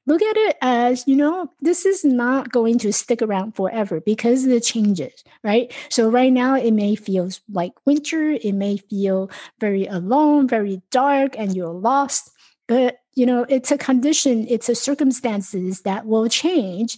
look 0.07 0.21
at 0.21 0.37
it 0.37 0.57
as 0.61 1.07
you 1.07 1.15
know 1.15 1.49
this 1.61 1.85
is 1.85 2.05
not 2.05 2.51
going 2.51 2.77
to 2.79 2.93
stick 2.93 3.21
around 3.21 3.55
forever 3.55 3.99
because 4.01 4.45
the 4.45 4.59
changes 4.59 5.23
right? 5.43 5.73
So 5.89 6.09
right 6.09 6.31
now 6.31 6.55
it 6.55 6.71
may 6.73 6.95
feel 6.95 7.29
like 7.51 7.73
winter 7.85 8.31
it 8.31 8.53
may 8.53 8.77
feel 8.77 9.29
very 9.59 9.85
alone 9.85 10.47
very 10.47 10.81
dark 10.91 11.35
and 11.37 11.55
you're 11.55 11.73
lost. 11.73 12.31
But 12.67 12.99
you 13.13 13.25
know 13.25 13.45
it's 13.49 13.71
a 13.71 13.77
condition 13.77 14.45
it's 14.49 14.69
a 14.69 14.75
circumstances 14.75 15.81
that 15.81 16.05
will 16.05 16.27
change 16.29 16.97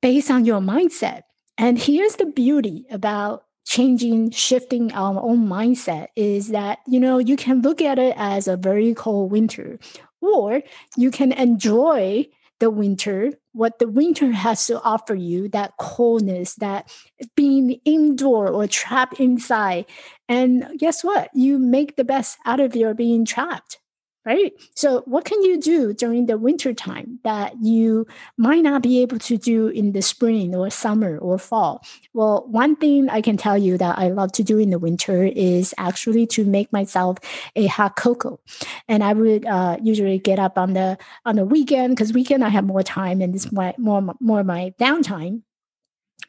based 0.00 0.30
on 0.30 0.44
your 0.44 0.60
mindset. 0.60 1.22
And 1.56 1.78
here's 1.78 2.16
the 2.16 2.26
beauty 2.26 2.86
about 2.90 3.44
changing 3.68 4.30
shifting 4.30 4.90
our 4.92 5.20
own 5.20 5.46
mindset 5.46 6.08
is 6.16 6.48
that 6.48 6.78
you 6.86 6.98
know 6.98 7.18
you 7.18 7.36
can 7.36 7.60
look 7.60 7.82
at 7.82 7.98
it 7.98 8.14
as 8.16 8.48
a 8.48 8.56
very 8.56 8.94
cold 8.94 9.30
winter 9.30 9.78
or 10.22 10.62
you 10.96 11.10
can 11.10 11.32
enjoy 11.32 12.26
the 12.60 12.70
winter, 12.70 13.32
what 13.52 13.78
the 13.78 13.88
winter 13.88 14.32
has 14.32 14.66
to 14.66 14.80
offer 14.82 15.14
you, 15.14 15.48
that 15.50 15.74
coldness, 15.78 16.54
that 16.56 16.92
being 17.36 17.80
indoor 17.84 18.48
or 18.48 18.66
trapped 18.66 19.20
inside. 19.20 19.86
And 20.28 20.66
guess 20.78 21.04
what? 21.04 21.30
You 21.34 21.58
make 21.58 21.96
the 21.96 22.04
best 22.04 22.38
out 22.44 22.60
of 22.60 22.74
your 22.74 22.94
being 22.94 23.24
trapped 23.24 23.78
right? 24.28 24.52
So, 24.74 25.02
what 25.06 25.24
can 25.24 25.42
you 25.42 25.58
do 25.58 25.94
during 25.94 26.26
the 26.26 26.36
winter 26.36 26.74
time 26.74 27.18
that 27.24 27.54
you 27.62 28.06
might 28.36 28.62
not 28.62 28.82
be 28.82 29.00
able 29.00 29.18
to 29.20 29.38
do 29.38 29.68
in 29.68 29.92
the 29.92 30.02
spring 30.02 30.54
or 30.54 30.68
summer 30.68 31.16
or 31.16 31.38
fall? 31.38 31.82
Well, 32.12 32.44
one 32.46 32.76
thing 32.76 33.08
I 33.08 33.22
can 33.22 33.38
tell 33.38 33.56
you 33.56 33.78
that 33.78 33.98
I 33.98 34.08
love 34.08 34.32
to 34.32 34.42
do 34.42 34.58
in 34.58 34.68
the 34.68 34.78
winter 34.78 35.24
is 35.24 35.74
actually 35.78 36.26
to 36.36 36.44
make 36.44 36.70
myself 36.72 37.16
a 37.56 37.66
hot 37.66 37.96
cocoa, 37.96 38.38
and 38.86 39.02
I 39.02 39.14
would 39.14 39.46
uh, 39.46 39.78
usually 39.82 40.18
get 40.18 40.38
up 40.38 40.58
on 40.58 40.74
the 40.74 40.98
on 41.24 41.36
the 41.36 41.46
weekend 41.46 41.96
because 41.96 42.12
weekend 42.12 42.44
I 42.44 42.50
have 42.50 42.64
more 42.64 42.82
time 42.82 43.22
and 43.22 43.34
it's 43.34 43.50
my 43.50 43.74
more 43.78 44.14
more 44.20 44.44
my 44.44 44.74
downtime 44.78 45.42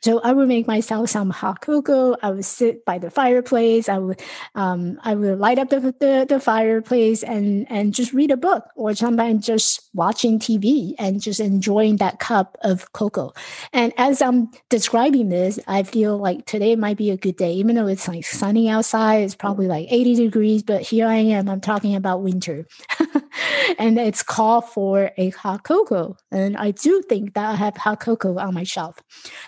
So 0.01 0.19
I 0.21 0.31
would 0.31 0.47
make 0.47 0.65
myself 0.65 1.09
some 1.09 1.29
hot 1.29 1.61
cocoa. 1.61 2.15
I 2.21 2.31
would 2.31 2.45
sit 2.45 2.85
by 2.85 2.99
the 2.99 3.11
fireplace. 3.11 3.89
I 3.89 3.97
would 3.97 4.21
um, 4.55 4.97
I 5.03 5.13
would 5.13 5.39
light 5.39 5.59
up 5.59 5.69
the, 5.69 5.79
the, 5.99 6.25
the 6.27 6.39
fireplace 6.39 7.21
and 7.21 7.67
and 7.69 7.93
just 7.93 8.13
read 8.13 8.31
a 8.31 8.37
book, 8.37 8.65
or 8.75 8.95
sometimes 8.95 9.45
just 9.45 9.89
watching 9.93 10.39
TV 10.39 10.93
and 10.97 11.21
just 11.21 11.39
enjoying 11.41 11.97
that 11.97 12.19
cup 12.19 12.57
of 12.61 12.91
cocoa. 12.93 13.33
And 13.73 13.91
as 13.97 14.21
I'm 14.21 14.49
describing 14.69 15.29
this, 15.29 15.59
I 15.67 15.83
feel 15.83 16.17
like 16.17 16.45
today 16.45 16.75
might 16.77 16.97
be 16.97 17.11
a 17.11 17.17
good 17.17 17.35
day, 17.35 17.53
even 17.53 17.75
though 17.75 17.87
it's 17.87 18.07
like 18.07 18.25
sunny 18.25 18.69
outside. 18.69 19.23
It's 19.23 19.35
probably 19.35 19.67
like 19.67 19.87
80 19.89 20.15
degrees, 20.15 20.63
but 20.63 20.81
here 20.81 21.07
I 21.07 21.15
am. 21.15 21.49
I'm 21.49 21.61
talking 21.61 21.95
about 21.95 22.21
winter, 22.21 22.67
and 23.77 23.99
it's 23.99 24.23
called 24.23 24.69
for 24.69 25.11
a 25.17 25.29
hot 25.31 25.65
cocoa. 25.65 26.15
And 26.31 26.55
I 26.55 26.71
do 26.71 27.01
think 27.09 27.33
that 27.33 27.45
I 27.45 27.55
have 27.55 27.75
hot 27.75 27.99
cocoa 27.99 28.37
on 28.37 28.53
my 28.53 28.63
shelf. 28.63 28.97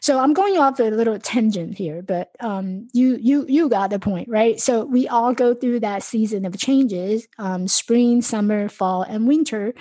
So 0.02 0.20
I'm 0.20 0.34
going 0.34 0.41
off 0.42 0.80
a 0.80 0.84
little 0.84 1.18
tangent 1.20 1.78
here, 1.78 2.02
but 2.02 2.32
um, 2.40 2.88
you 2.94 3.18
you 3.22 3.46
you 3.48 3.70
got 3.70 3.90
the 3.90 4.00
point, 4.00 4.28
right? 4.30 4.60
So 4.60 4.86
we 4.86 5.08
all 5.08 5.34
go 5.34 5.54
through 5.54 5.82
that 5.82 6.04
season 6.04 6.46
of 6.46 6.58
changes, 6.58 7.28
um, 7.38 7.68
spring, 7.68 8.22
summer, 8.22 8.70
fall, 8.70 9.04
and 9.04 9.28
winter, 9.28 9.74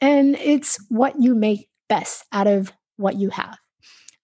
and 0.00 0.36
it's 0.36 0.78
what 0.88 1.20
you 1.20 1.34
make 1.34 1.68
best 1.88 2.24
out 2.32 2.46
of 2.46 2.72
what 2.96 3.16
you 3.16 3.30
have. 3.30 3.58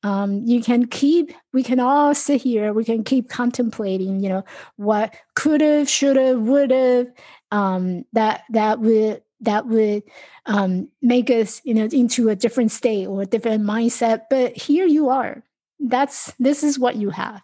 Um, 0.05 0.43
you 0.45 0.63
can 0.63 0.87
keep 0.87 1.33
we 1.53 1.63
can 1.63 1.79
all 1.79 2.13
sit 2.13 2.43
here 2.43 2.73
we 2.73 2.85
can 2.85 3.05
keep 3.05 3.29
contemplating 3.29 4.19
you 4.19 4.29
know 4.29 4.45
what 4.75 5.15
could 5.37 5.61
have 5.61 5.89
should 5.89 6.17
have 6.17 6.41
would 6.41 6.73
have 6.73 7.07
um, 7.53 8.05
that 8.13 8.43
that 8.51 8.81
would 8.81 9.23
that 9.43 9.67
would 9.67 10.03
um, 10.47 10.89
make 11.03 11.31
us 11.31 11.61
you 11.65 11.75
know 11.75 11.85
into 11.85 12.31
a 12.31 12.35
different 12.35 12.73
state 12.73 13.07
or 13.07 13.23
a 13.23 13.27
different 13.27 13.63
mindset 13.63 14.23
but 14.29 14.57
here 14.57 14.87
you 14.87 15.09
are 15.09 15.45
that's 15.89 16.33
this 16.39 16.63
is 16.63 16.79
what 16.79 16.97
you 16.97 17.11
have. 17.11 17.43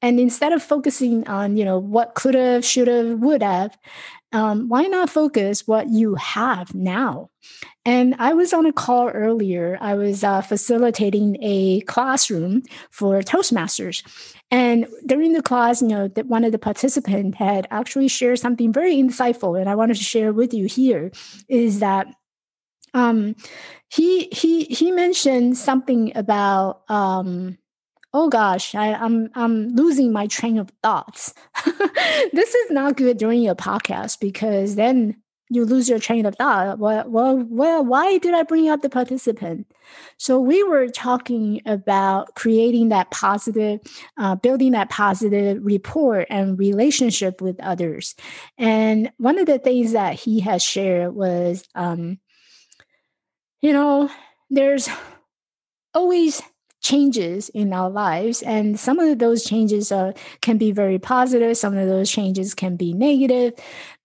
And 0.00 0.20
instead 0.20 0.52
of 0.52 0.62
focusing 0.62 1.26
on 1.26 1.56
you 1.56 1.64
know 1.64 1.78
what 1.78 2.14
could 2.14 2.34
have 2.34 2.64
should 2.64 2.88
have 2.88 3.18
would 3.18 3.42
have 3.42 3.76
um, 4.32 4.68
why 4.68 4.82
not 4.82 5.08
focus 5.08 5.66
what 5.66 5.88
you 5.88 6.14
have 6.16 6.74
now? 6.74 7.30
And 7.84 8.14
i 8.18 8.34
was 8.34 8.52
on 8.52 8.66
a 8.66 8.72
call 8.72 9.08
earlier. 9.08 9.78
I 9.80 9.94
was 9.94 10.22
uh, 10.22 10.42
facilitating 10.42 11.38
a 11.40 11.80
classroom 11.82 12.62
for 12.90 13.20
toastmasters. 13.22 14.02
And 14.50 14.86
during 15.06 15.32
the 15.32 15.42
class 15.42 15.82
you 15.82 15.88
know 15.88 16.08
that 16.08 16.26
one 16.26 16.44
of 16.44 16.52
the 16.52 16.58
participants 16.58 17.38
had 17.38 17.66
actually 17.70 18.08
shared 18.08 18.38
something 18.38 18.72
very 18.72 18.96
insightful 18.96 19.58
and 19.58 19.68
i 19.68 19.74
wanted 19.74 19.96
to 19.96 20.04
share 20.04 20.32
with 20.32 20.54
you 20.54 20.66
here 20.66 21.10
is 21.48 21.80
that 21.80 22.06
um, 22.94 23.36
he 23.88 24.28
he 24.32 24.64
he 24.64 24.90
mentioned 24.90 25.56
something 25.56 26.12
about 26.16 26.82
um, 26.88 27.58
oh 28.14 28.28
gosh, 28.28 28.74
I, 28.74 28.88
am 28.88 29.02
I'm, 29.02 29.30
I'm 29.34 29.68
losing 29.74 30.12
my 30.12 30.26
train 30.26 30.58
of 30.58 30.70
thoughts. 30.82 31.34
this 32.32 32.54
is 32.54 32.70
not 32.70 32.96
good 32.96 33.18
during 33.18 33.48
a 33.48 33.54
podcast 33.54 34.20
because 34.20 34.76
then 34.76 35.16
you 35.50 35.64
lose 35.64 35.88
your 35.88 35.98
train 35.98 36.26
of 36.26 36.34
thought. 36.36 36.78
Well, 36.78 37.08
well, 37.08 37.44
well, 37.48 37.84
why 37.84 38.18
did 38.18 38.34
I 38.34 38.42
bring 38.42 38.68
up 38.68 38.82
the 38.82 38.90
participant? 38.90 39.66
So 40.18 40.38
we 40.38 40.62
were 40.62 40.88
talking 40.88 41.62
about 41.64 42.34
creating 42.34 42.90
that 42.90 43.10
positive, 43.10 43.80
uh, 44.18 44.34
building 44.34 44.72
that 44.72 44.90
positive 44.90 45.58
rapport 45.62 46.26
and 46.28 46.58
relationship 46.58 47.40
with 47.40 47.58
others. 47.60 48.14
And 48.58 49.10
one 49.16 49.38
of 49.38 49.46
the 49.46 49.58
things 49.58 49.92
that 49.92 50.14
he 50.14 50.40
has 50.40 50.62
shared 50.62 51.14
was, 51.14 51.64
um, 51.74 52.18
you 53.62 53.72
know, 53.72 54.10
there's 54.50 54.88
always 55.94 56.42
changes 56.80 57.48
in 57.50 57.72
our 57.72 57.90
lives 57.90 58.42
and 58.42 58.78
some 58.78 58.98
of 58.98 59.18
those 59.18 59.44
changes 59.44 59.90
are, 59.90 60.14
can 60.42 60.58
be 60.58 60.72
very 60.72 60.98
positive 60.98 61.56
some 61.56 61.76
of 61.76 61.88
those 61.88 62.10
changes 62.10 62.54
can 62.54 62.76
be 62.76 62.92
negative 62.92 63.52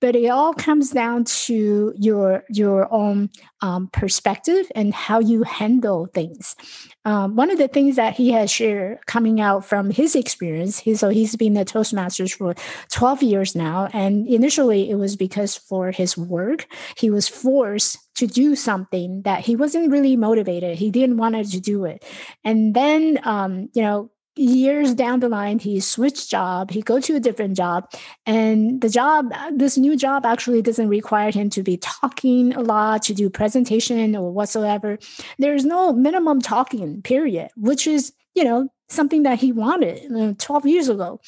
but 0.04 0.18
it 0.18 0.28
all 0.28 0.54
comes 0.54 0.92
down 0.92 1.24
to 1.24 1.94
your 1.96 2.44
your 2.50 2.94
own 2.94 3.30
um, 3.62 3.88
perspective 3.94 4.70
and 4.76 4.94
how 4.94 5.20
you 5.20 5.44
handle 5.44 6.08
things. 6.08 6.58
Um, 7.06 7.38
one 7.38 7.50
of 7.50 7.58
the 7.58 7.70
things 7.70 7.96
that 7.96 8.14
he 8.14 8.30
has 8.34 8.52
shared 8.52 9.00
coming 9.06 9.40
out 9.40 9.64
from 9.64 9.92
his 9.92 10.14
experience 10.14 10.78
he, 10.78 10.96
so 10.96 11.08
he's 11.08 11.38
been 11.38 11.56
a 11.56 11.64
toastmasters 11.64 12.36
for 12.36 12.54
12 12.90 13.24
years 13.24 13.56
now 13.56 13.88
and 13.94 14.28
initially 14.28 14.90
it 14.90 14.96
was 14.96 15.16
because 15.16 15.56
for 15.56 15.92
his 15.92 16.18
work 16.18 16.68
he 16.98 17.10
was 17.10 17.30
forced 17.30 17.98
to 18.16 18.28
do 18.28 18.56
something 18.56 19.22
that 19.24 19.42
he 19.42 19.56
wasn't 19.56 19.92
really 19.92 20.16
motivated. 20.16 20.78
He 20.78 20.92
didn't 20.92 21.18
want 21.18 21.36
to 21.36 21.60
do 21.60 21.86
it. 21.86 22.06
And 22.44 22.74
then 22.74 23.20
um, 23.24 23.70
you 23.74 23.82
know 23.82 24.10
years 24.36 24.96
down 24.96 25.20
the 25.20 25.30
line 25.30 25.60
he 25.60 25.80
switched 25.80 26.30
job. 26.30 26.72
He 26.72 26.82
go 26.82 27.00
to 27.00 27.16
a 27.16 27.20
different 27.20 27.56
job. 27.56 27.92
And 28.26 28.82
the 28.82 28.90
job 28.90 29.32
this 29.52 29.78
new 29.78 29.96
job 29.96 30.26
actually 30.26 30.62
doesn't 30.62 30.90
require 30.90 31.32
him 31.32 31.50
to 31.52 31.64
be 31.64 31.78
talking 31.78 32.54
a 32.56 32.62
lot 32.62 33.04
to 33.04 33.14
do 33.14 33.30
presentation 33.30 34.16
or 34.16 34.32
whatsoever. 34.32 34.98
There's 35.38 35.66
no 35.66 35.94
minimum 35.94 36.42
talking 36.42 37.02
period 37.02 37.50
which 37.56 37.86
is 37.86 38.14
you 38.36 38.44
know 38.44 38.70
something 38.94 39.24
that 39.24 39.40
he 39.40 39.52
wanted 39.52 40.12
uh, 40.16 40.34
12 40.38 40.66
years 40.68 40.90
ago. 40.90 41.20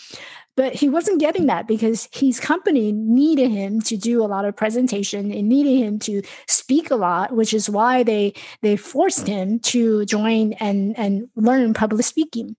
But 0.56 0.74
he 0.74 0.88
wasn't 0.88 1.20
getting 1.20 1.48
that 1.48 1.68
because 1.68 2.08
his 2.14 2.40
company 2.40 2.94
needed 2.94 3.52
him 3.52 3.82
to 3.82 3.98
do 3.98 4.24
a 4.24 4.28
lot 4.28 4.46
of 4.46 4.56
presentation. 4.56 5.32
And 5.32 5.50
needed 5.50 5.78
him 5.78 6.00
to 6.00 6.22
speak 6.48 6.92
a 6.92 6.96
lot 6.96 7.36
which 7.36 7.54
is 7.54 7.70
why 7.70 8.04
they 8.04 8.34
they 8.62 8.78
forced 8.78 9.28
him 9.28 9.60
to 9.60 10.06
join 10.06 10.54
and 10.54 10.98
and 10.98 11.28
learn 11.36 11.74
public 11.74 12.06
speaking. 12.06 12.56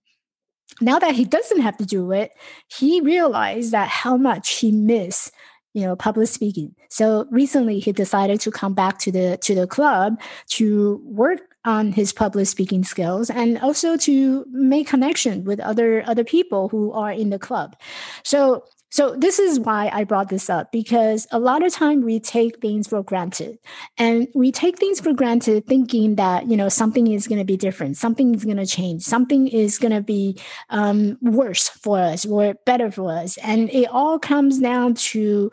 Now 0.79 0.99
that 0.99 1.15
he 1.15 1.25
doesn't 1.25 1.61
have 1.61 1.77
to 1.77 1.85
do 1.85 2.11
it, 2.11 2.31
he 2.67 3.01
realized 3.01 3.71
that 3.71 3.87
how 3.87 4.15
much 4.15 4.59
he 4.59 4.71
missed 4.71 5.31
you 5.73 5.83
know 5.83 5.95
public 5.95 6.27
speaking. 6.27 6.75
So 6.89 7.27
recently 7.31 7.79
he 7.79 7.91
decided 7.91 8.41
to 8.41 8.51
come 8.51 8.73
back 8.73 8.99
to 8.99 9.11
the 9.11 9.37
to 9.41 9.55
the 9.55 9.67
club 9.67 10.19
to 10.51 11.01
work 11.03 11.41
on 11.67 11.91
his 11.91 12.13
public 12.13 12.47
speaking 12.47 12.83
skills 12.83 13.29
and 13.29 13.59
also 13.59 13.97
to 13.97 14.45
make 14.49 14.87
connection 14.87 15.43
with 15.43 15.59
other 15.59 16.03
other 16.07 16.23
people 16.23 16.69
who 16.69 16.91
are 16.93 17.11
in 17.11 17.29
the 17.29 17.39
club 17.39 17.75
so 18.23 18.63
so 18.89 19.15
this 19.15 19.37
is 19.37 19.59
why 19.59 19.89
I 19.91 20.05
brought 20.05 20.29
this 20.29 20.49
up 20.49 20.71
because 20.71 21.27
a 21.31 21.39
lot 21.39 21.63
of 21.63 21.73
time 21.73 22.03
we 22.03 22.19
take 22.21 22.61
things 22.61 22.87
for 22.87 23.03
granted 23.03 23.59
and 23.97 24.27
we 24.33 24.51
take 24.51 24.79
things 24.79 25.01
for 25.01 25.11
granted 25.13 25.67
thinking 25.67 26.15
that, 26.15 26.47
you 26.47 26.55
know, 26.55 26.69
something 26.69 27.07
is 27.07 27.27
going 27.27 27.39
to 27.39 27.45
be 27.45 27.57
different. 27.57 27.97
Something 27.97 28.33
is 28.33 28.45
going 28.45 28.57
to 28.57 28.65
change. 28.65 29.03
Something 29.03 29.49
is 29.49 29.77
going 29.77 29.91
to 29.91 30.01
be 30.01 30.39
um, 30.69 31.17
worse 31.21 31.67
for 31.67 31.99
us 31.99 32.25
or 32.25 32.53
better 32.65 32.89
for 32.89 33.11
us. 33.11 33.37
And 33.39 33.69
it 33.71 33.89
all 33.91 34.19
comes 34.19 34.59
down 34.59 34.93
to 34.93 35.51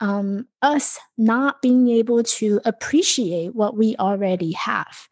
um, 0.00 0.46
us 0.62 0.98
not 1.16 1.62
being 1.62 1.88
able 1.88 2.22
to 2.22 2.60
appreciate 2.64 3.54
what 3.54 3.76
we 3.76 3.96
already 3.96 4.52
have. 4.52 5.08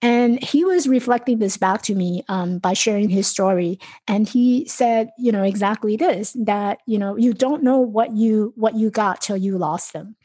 And 0.00 0.42
he 0.42 0.64
was 0.64 0.88
reflecting 0.88 1.38
this 1.38 1.56
back 1.56 1.82
to 1.82 1.94
me 1.94 2.24
um, 2.28 2.58
by 2.58 2.72
sharing 2.72 3.08
his 3.08 3.26
story. 3.26 3.78
And 4.06 4.28
he 4.28 4.66
said, 4.66 5.10
you 5.18 5.32
know, 5.32 5.42
exactly 5.42 5.96
this 5.96 6.36
that, 6.40 6.78
you 6.86 6.98
know, 6.98 7.16
you 7.16 7.34
don't 7.34 7.62
know 7.62 7.78
what 7.78 8.12
you 8.12 8.52
what 8.56 8.74
you 8.74 8.90
got 8.90 9.20
till 9.20 9.36
you 9.36 9.58
lost 9.58 9.92
them. 9.92 10.16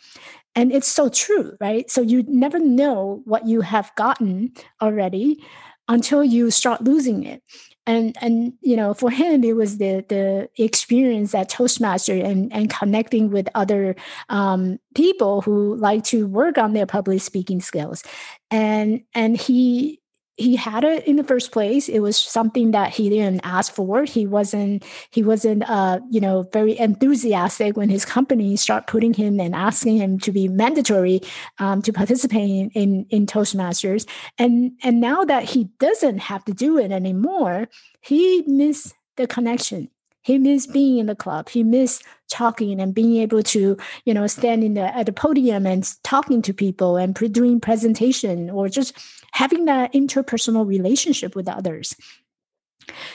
And 0.55 0.71
it's 0.71 0.87
so 0.87 1.09
true, 1.09 1.55
right? 1.59 1.89
So 1.91 2.01
you 2.01 2.23
never 2.27 2.57
know 2.59 3.21
what 3.25 3.45
you 3.45 3.61
have 3.61 3.91
gotten 3.95 4.53
already 4.81 5.43
until 5.87 6.23
you 6.23 6.51
start 6.51 6.83
losing 6.83 7.23
it. 7.23 7.41
And 7.85 8.17
and 8.19 8.53
you 8.59 8.75
know 8.75 8.93
for 8.93 9.09
him 9.09 9.45
it 9.45 9.55
was 9.55 9.77
the 9.77 10.03
the 10.09 10.49
experience 10.61 11.33
at 11.33 11.47
toastmaster 11.47 12.13
and 12.13 12.51
and 12.51 12.69
connecting 12.69 13.31
with 13.31 13.47
other 13.55 13.95
um, 14.27 14.77
people 14.93 15.41
who 15.41 15.75
like 15.75 16.03
to 16.05 16.27
work 16.27 16.57
on 16.57 16.73
their 16.73 16.85
public 16.85 17.21
speaking 17.21 17.61
skills. 17.61 18.03
And 18.51 19.03
and 19.15 19.37
he 19.37 20.01
he 20.37 20.55
had 20.55 20.83
it 20.83 21.05
in 21.05 21.15
the 21.15 21.23
first 21.23 21.51
place. 21.51 21.89
It 21.89 21.99
was 21.99 22.15
something 22.15 22.71
that 22.71 22.93
he 22.93 23.09
didn't 23.09 23.41
ask 23.43 23.73
for. 23.73 24.05
He 24.05 24.25
wasn't 24.25 24.85
he 25.09 25.23
wasn't 25.23 25.69
uh 25.69 25.99
you 26.09 26.21
know 26.21 26.47
very 26.53 26.77
enthusiastic 26.77 27.75
when 27.75 27.89
his 27.89 28.05
company 28.05 28.55
start 28.55 28.87
putting 28.87 29.13
him 29.13 29.39
and 29.39 29.55
asking 29.55 29.97
him 29.97 30.19
to 30.19 30.31
be 30.31 30.47
mandatory 30.47 31.21
um, 31.59 31.81
to 31.81 31.91
participate 31.91 32.49
in, 32.49 32.69
in 32.71 33.05
in 33.09 33.25
toastmasters. 33.25 34.07
And 34.37 34.71
and 34.83 35.01
now 35.01 35.25
that 35.25 35.43
he 35.43 35.65
doesn't 35.79 36.19
have 36.19 36.45
to 36.45 36.53
do 36.53 36.77
it 36.77 36.91
anymore 36.91 37.67
he 38.01 38.43
missed 38.47 38.93
the 39.17 39.27
connection. 39.27 39.89
He 40.21 40.37
missed 40.37 40.73
being 40.73 40.97
in 40.97 41.07
the 41.07 41.15
club. 41.15 41.49
He 41.49 41.63
missed 41.63 42.03
talking 42.29 42.81
and 42.81 42.93
being 42.93 43.17
able 43.21 43.41
to 43.41 43.77
you 44.05 44.13
know 44.13 44.27
stand 44.27 44.63
in 44.63 44.73
the 44.73 44.95
at 44.95 45.05
the 45.05 45.13
podium 45.13 45.65
and 45.65 45.89
talking 46.03 46.41
to 46.41 46.53
people 46.53 46.97
and 46.97 47.15
pre- 47.15 47.29
doing 47.29 47.59
presentation 47.59 48.49
or 48.49 48.67
just 48.67 48.93
having 49.31 49.65
that 49.65 49.93
interpersonal 49.93 50.67
relationship 50.67 51.35
with 51.35 51.47
others. 51.47 51.95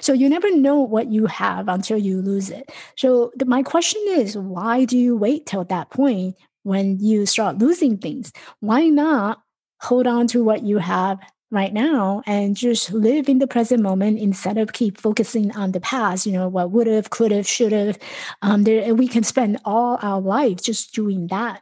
So 0.01 0.13
you 0.13 0.29
never 0.29 0.55
know 0.55 0.81
what 0.81 1.11
you 1.11 1.27
have 1.27 1.69
until 1.69 1.97
you 1.97 2.21
lose 2.21 2.51
it. 2.51 2.71
So 2.97 3.33
the, 3.37 3.47
my 3.47 3.63
question 3.63 4.03
is, 4.09 4.37
why 4.37 4.85
do 4.85 4.99
you 4.99 5.17
wait 5.17 5.47
till 5.47 5.65
that 5.65 5.91
point 5.91 6.37
when 6.63 6.99
you 6.99 7.27
start 7.27 7.59
losing 7.59 7.97
things? 7.99 8.33
Why 8.61 8.89
not 8.89 9.43
hold 9.81 10.07
on 10.07 10.27
to 10.29 10.45
what 10.45 10.63
you 10.63 10.79
have 10.79 11.19
right 11.51 11.75
now 11.75 12.23
and 12.27 12.57
just 12.57 12.93
live 12.93 13.29
in 13.29 13.39
the 13.39 13.47
present 13.47 13.83
moment 13.83 14.19
instead 14.19 14.57
of 14.57 14.73
keep 14.73 14.99
focusing 14.99 15.55
on 15.55 15.73
the 15.73 15.81
past 15.81 16.25
you 16.25 16.33
know 16.33 16.49
what 16.49 16.71
would 16.71 16.87
have 16.87 17.11
could 17.11 17.31
have 17.31 17.47
should 17.47 17.73
have 17.73 17.99
um, 18.41 18.65
there, 18.65 18.95
we 18.95 19.07
can 19.07 19.23
spend 19.23 19.59
all 19.67 19.99
our 20.01 20.19
life 20.19 20.63
just 20.63 20.95
doing 20.95 21.27
that 21.27 21.61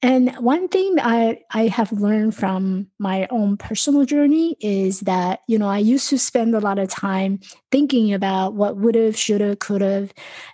and 0.00 0.32
one 0.36 0.68
thing 0.68 0.96
I, 1.00 1.40
I 1.50 1.66
have 1.66 1.90
learned 1.90 2.36
from 2.36 2.86
my 3.00 3.26
own 3.30 3.56
personal 3.56 4.04
journey 4.04 4.56
is 4.60 5.00
that, 5.00 5.40
you 5.48 5.58
know, 5.58 5.68
I 5.68 5.78
used 5.78 6.08
to 6.10 6.18
spend 6.18 6.54
a 6.54 6.60
lot 6.60 6.78
of 6.78 6.88
time 6.88 7.40
thinking 7.72 8.12
about 8.12 8.54
what 8.54 8.76
would 8.76 8.94
have, 8.94 9.16
should 9.16 9.40
have, 9.40 9.58
could 9.58 9.80
have. 9.80 10.12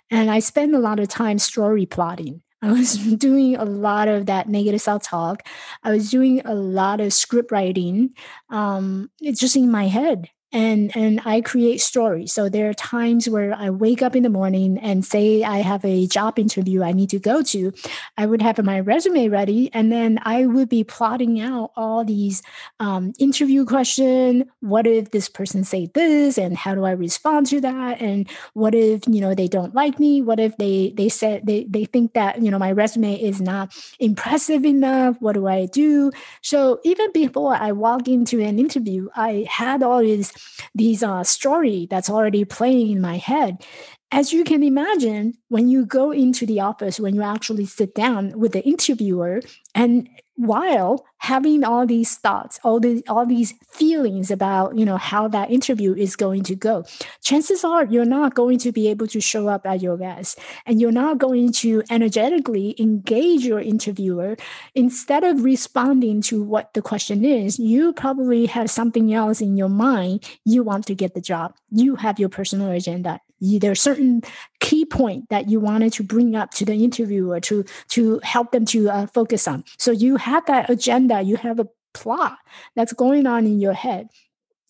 And 0.09 0.31
I 0.31 0.39
spend 0.39 0.73
a 0.73 0.79
lot 0.79 0.99
of 0.99 1.09
time 1.09 1.37
story 1.37 1.85
plotting. 1.85 2.41
I 2.63 2.71
was 2.71 2.97
doing 3.17 3.55
a 3.55 3.65
lot 3.65 4.07
of 4.07 4.25
that 4.25 4.49
negative 4.49 4.81
self 4.81 5.03
talk. 5.03 5.47
I 5.83 5.91
was 5.91 6.09
doing 6.09 6.41
a 6.43 6.55
lot 6.55 6.99
of 6.99 7.13
script 7.13 7.51
writing. 7.51 8.15
Um, 8.49 9.11
it's 9.21 9.39
just 9.39 9.55
in 9.55 9.69
my 9.69 9.85
head 9.85 10.29
and 10.55 10.95
and 10.95 11.21
I 11.25 11.41
create 11.41 11.81
stories. 11.81 12.31
So 12.31 12.47
there 12.47 12.69
are 12.69 12.73
times 12.73 13.27
where 13.27 13.53
I 13.53 13.69
wake 13.69 14.01
up 14.01 14.15
in 14.15 14.23
the 14.23 14.29
morning 14.29 14.77
and 14.77 15.03
say 15.03 15.43
I 15.43 15.57
have 15.57 15.83
a 15.83 16.07
job 16.07 16.39
interview 16.39 16.81
I 16.81 16.93
need 16.93 17.09
to 17.09 17.19
go 17.19 17.43
to. 17.43 17.73
I 18.17 18.25
would 18.25 18.41
have 18.41 18.63
my 18.63 18.79
resume 18.79 19.27
ready, 19.27 19.69
and 19.73 19.91
then 19.91 20.17
I 20.23 20.45
would 20.45 20.69
be 20.69 20.85
plotting 20.85 21.41
out 21.41 21.71
all 21.75 22.05
these 22.05 22.41
um, 22.79 23.11
interview 23.19 23.65
question. 23.65 24.49
What 24.61 24.87
if 24.87 25.11
this 25.11 25.27
person 25.27 25.65
say 25.65 25.87
this, 25.93 26.37
and 26.37 26.55
how 26.55 26.73
do 26.73 26.85
I 26.85 26.91
respond 26.91 27.47
to 27.47 27.59
that? 27.59 28.01
And 28.01 28.29
what 28.53 28.73
if 28.73 29.03
you 29.07 29.19
know 29.19 29.35
they 29.35 29.49
don't 29.49 29.75
like 29.75 29.99
me? 29.99 30.21
What 30.21 30.39
if 30.39 30.55
they 30.55 30.93
they 30.95 31.09
said 31.09 31.45
they 31.45 31.65
they 31.65 31.83
think 31.83 32.13
that 32.13 32.41
you 32.41 32.49
know 32.49 32.59
my 32.59 32.71
resume 32.71 33.21
is 33.21 33.41
not 33.41 33.75
impressive 33.99 34.65
enough? 34.65 35.17
What 35.19 35.33
do 35.33 35.47
I 35.47 35.65
do? 35.65 36.11
So 36.41 36.79
even 36.85 37.11
before 37.11 37.55
I 37.55 37.73
walk 37.73 38.07
into 38.07 38.39
an 38.39 38.57
interview, 38.57 39.09
I 39.17 39.45
had 39.49 39.83
all 39.83 39.99
these 39.99 40.31
these 40.73 41.03
uh, 41.03 41.23
story 41.23 41.87
that's 41.89 42.09
already 42.09 42.45
playing 42.45 42.91
in 42.91 43.01
my 43.01 43.17
head. 43.17 43.65
As 44.11 44.31
you 44.31 44.43
can 44.43 44.63
imagine 44.63 45.33
when 45.49 45.67
you 45.67 45.85
go 45.85 46.11
into 46.11 46.45
the 46.45 46.59
office 46.59 46.99
when 46.99 47.15
you 47.15 47.21
actually 47.21 47.65
sit 47.65 47.95
down 47.95 48.39
with 48.39 48.53
the 48.53 48.63
interviewer 48.63 49.41
and 49.73 50.07
while 50.35 51.05
having 51.19 51.63
all 51.63 51.87
these 51.87 52.17
thoughts 52.17 52.59
all 52.63 52.79
these 52.79 53.01
all 53.07 53.25
these 53.25 53.53
feelings 53.69 54.29
about 54.29 54.77
you 54.77 54.85
know 54.85 54.97
how 54.97 55.27
that 55.27 55.49
interview 55.49 55.93
is 55.95 56.15
going 56.15 56.43
to 56.43 56.55
go. 56.55 56.83
Chances 57.23 57.63
are 57.63 57.85
you're 57.85 58.05
not 58.05 58.35
going 58.35 58.57
to 58.59 58.71
be 58.71 58.87
able 58.87 59.07
to 59.07 59.21
show 59.21 59.47
up 59.47 59.65
at 59.65 59.81
your 59.81 59.97
best 59.97 60.39
and 60.65 60.79
you're 60.79 60.91
not 60.91 61.17
going 61.17 61.51
to 61.51 61.81
energetically 61.89 62.75
engage 62.79 63.45
your 63.45 63.59
interviewer. 63.59 64.35
Instead 64.75 65.23
of 65.23 65.43
responding 65.43 66.21
to 66.21 66.43
what 66.43 66.73
the 66.73 66.81
question 66.81 67.23
is 67.25 67.57
you 67.57 67.93
probably 67.93 68.45
have 68.45 68.69
something 68.69 69.13
else 69.13 69.41
in 69.41 69.55
your 69.57 69.69
mind 69.69 70.23
you 70.43 70.63
want 70.63 70.85
to 70.85 70.95
get 70.95 71.13
the 71.13 71.21
job. 71.21 71.55
You 71.71 71.95
have 71.95 72.19
your 72.19 72.29
personal 72.29 72.71
agenda 72.71 73.21
there's 73.39 73.81
certain 73.81 74.23
key 74.59 74.85
point 74.85 75.29
that 75.29 75.49
you 75.49 75.59
wanted 75.59 75.93
to 75.93 76.03
bring 76.03 76.35
up 76.35 76.51
to 76.51 76.65
the 76.65 76.83
interviewer 76.83 77.39
to 77.41 77.65
to 77.89 78.19
help 78.23 78.51
them 78.51 78.65
to 78.65 78.89
uh, 78.89 79.07
focus 79.07 79.47
on. 79.47 79.63
So 79.77 79.91
you 79.91 80.17
have 80.17 80.45
that 80.45 80.69
agenda 80.69 81.21
you 81.21 81.37
have 81.37 81.59
a 81.59 81.67
plot 81.93 82.37
that's 82.75 82.93
going 82.93 83.25
on 83.25 83.45
in 83.45 83.59
your 83.59 83.73
head. 83.73 84.09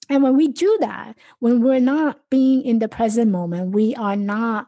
And 0.10 0.22
when 0.22 0.38
we 0.38 0.48
do 0.48 0.78
that 0.82 1.16
when 1.40 1.62
we're 1.62 1.80
not 1.80 2.20
being 2.30 2.64
in 2.64 2.80
the 2.80 2.88
present 2.88 3.32
moment 3.32 3.72
we 3.72 3.96
are 3.96 4.16
not 4.16 4.68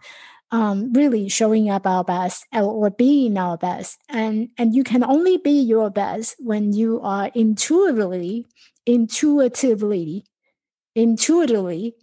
um, 0.52 0.94
really 0.94 1.28
showing 1.28 1.70
up 1.70 1.86
our 1.86 2.04
best 2.04 2.46
or 2.54 2.90
being 2.90 3.38
our 3.38 3.58
best. 3.58 4.00
And 4.10 4.50
and 4.58 4.74
you 4.74 4.84
can 4.84 5.04
only 5.04 5.38
be 5.38 5.62
your 5.62 5.90
best 5.90 6.36
when 6.40 6.74
you 6.74 7.02
are 7.02 7.32
intuitively 7.34 8.46
intuitively 8.86 10.26
intuitively 10.96 11.94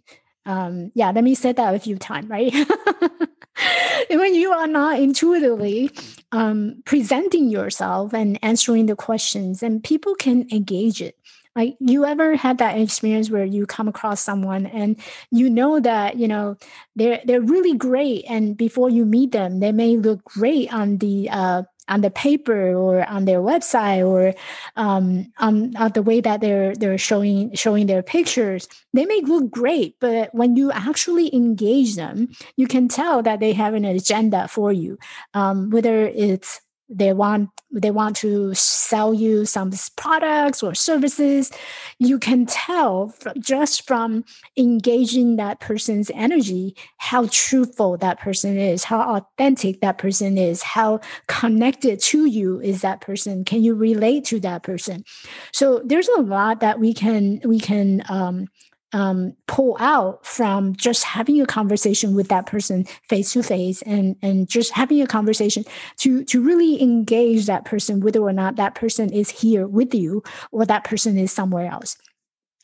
um, 0.45 0.91
yeah, 0.93 1.11
let 1.11 1.23
me 1.23 1.35
say 1.35 1.51
that 1.51 1.75
a 1.75 1.79
few 1.79 1.97
times, 1.97 2.29
right? 2.29 2.53
when 4.09 4.35
you 4.35 4.51
are 4.51 4.67
not 4.67 4.99
intuitively 4.99 5.91
um, 6.31 6.81
presenting 6.85 7.49
yourself 7.49 8.13
and 8.13 8.39
answering 8.41 8.85
the 8.85 8.95
questions, 8.95 9.63
and 9.63 9.83
people 9.83 10.15
can 10.15 10.47
engage 10.51 11.01
it. 11.01 11.17
Like 11.55 11.77
you 11.79 12.03
ever 12.03 12.35
had 12.35 12.57
that 12.57 12.77
experience 12.77 13.29
where 13.29 13.45
you 13.45 13.65
come 13.65 13.87
across 13.87 14.21
someone 14.21 14.65
and 14.65 14.97
you 15.31 15.49
know 15.49 15.79
that 15.79 16.17
you 16.17 16.27
know 16.27 16.57
they're 16.97 17.21
they're 17.23 17.41
really 17.41 17.75
great, 17.77 18.25
and 18.27 18.57
before 18.57 18.89
you 18.89 19.05
meet 19.05 19.31
them, 19.31 19.61
they 19.61 19.71
may 19.71 19.97
look 19.97 20.23
great 20.25 20.73
on 20.73 20.97
the 20.97 21.29
uh, 21.29 21.63
on 21.87 22.01
the 22.01 22.09
paper 22.09 22.73
or 22.73 23.07
on 23.07 23.25
their 23.25 23.39
website 23.39 24.05
or 24.05 24.33
um, 24.75 25.31
on, 25.37 25.75
on 25.77 25.91
the 25.93 26.01
way 26.01 26.21
that 26.21 26.41
they're 26.41 26.75
they're 26.75 26.97
showing 26.97 27.53
showing 27.53 27.87
their 27.87 28.03
pictures 28.03 28.67
they 28.93 29.05
may 29.05 29.21
look 29.21 29.49
great 29.51 29.95
but 29.99 30.33
when 30.33 30.55
you 30.55 30.71
actually 30.71 31.33
engage 31.33 31.95
them 31.95 32.29
you 32.55 32.67
can 32.67 32.87
tell 32.87 33.21
that 33.23 33.39
they 33.39 33.53
have 33.53 33.73
an 33.73 33.85
agenda 33.85 34.47
for 34.47 34.71
you. 34.71 34.97
Um, 35.33 35.69
whether 35.69 36.07
it's 36.07 36.61
they 36.89 37.13
want 37.13 37.49
they 37.71 37.91
want 37.91 38.15
to 38.15 38.53
sell 38.53 39.13
you 39.13 39.45
some 39.45 39.71
products 39.97 40.61
or 40.61 40.75
services. 40.75 41.51
You 41.99 42.19
can 42.19 42.45
tell 42.45 43.13
just 43.39 43.87
from 43.87 44.23
engaging 44.55 45.35
that 45.37 45.59
person's 45.59 46.11
energy 46.13 46.75
how 46.97 47.27
truthful 47.31 47.97
that 47.97 48.19
person 48.19 48.57
is 48.57 48.83
how 48.83 49.17
authentic 49.17 49.81
that 49.81 49.97
person 49.97 50.37
is 50.37 50.61
how 50.61 50.99
connected 51.27 51.99
to 51.99 52.25
you 52.25 52.61
is 52.61 52.81
that 52.81 53.01
person 53.01 53.43
can 53.43 53.63
you 53.63 53.73
relate 53.73 54.25
to 54.25 54.39
that 54.41 54.63
person? 54.63 55.03
So 55.51 55.81
there's 55.83 56.07
a 56.09 56.21
lot 56.21 56.59
that 56.59 56.79
we 56.79 56.93
can 56.93 57.41
we 57.43 57.59
can 57.59 58.03
um, 58.09 58.47
um, 58.95 59.35
pull 59.47 59.75
out 59.81 60.25
from 60.25 60.73
just 60.73 61.03
having 61.03 61.41
a 61.41 61.45
conversation 61.45 62.15
with 62.15 62.29
that 62.29 62.45
person 62.45 62.85
face 63.09 63.33
to 63.33 63.43
face 63.43 63.81
and 63.81 64.15
and 64.21 64.47
just 64.47 64.71
having 64.71 65.01
a 65.01 65.07
conversation 65.07 65.65
to 65.97 66.23
to 66.23 66.41
really 66.41 66.81
engage 66.81 67.45
that 67.45 67.65
person 67.65 67.99
whether 67.99 68.21
or 68.21 68.31
not 68.31 68.55
that 68.55 68.73
person 68.73 69.11
is 69.11 69.29
here 69.29 69.67
with 69.67 69.93
you 69.93 70.23
or 70.51 70.65
that 70.65 70.85
person 70.85 71.17
is 71.17 71.31
somewhere 71.31 71.69
else. 71.69 71.97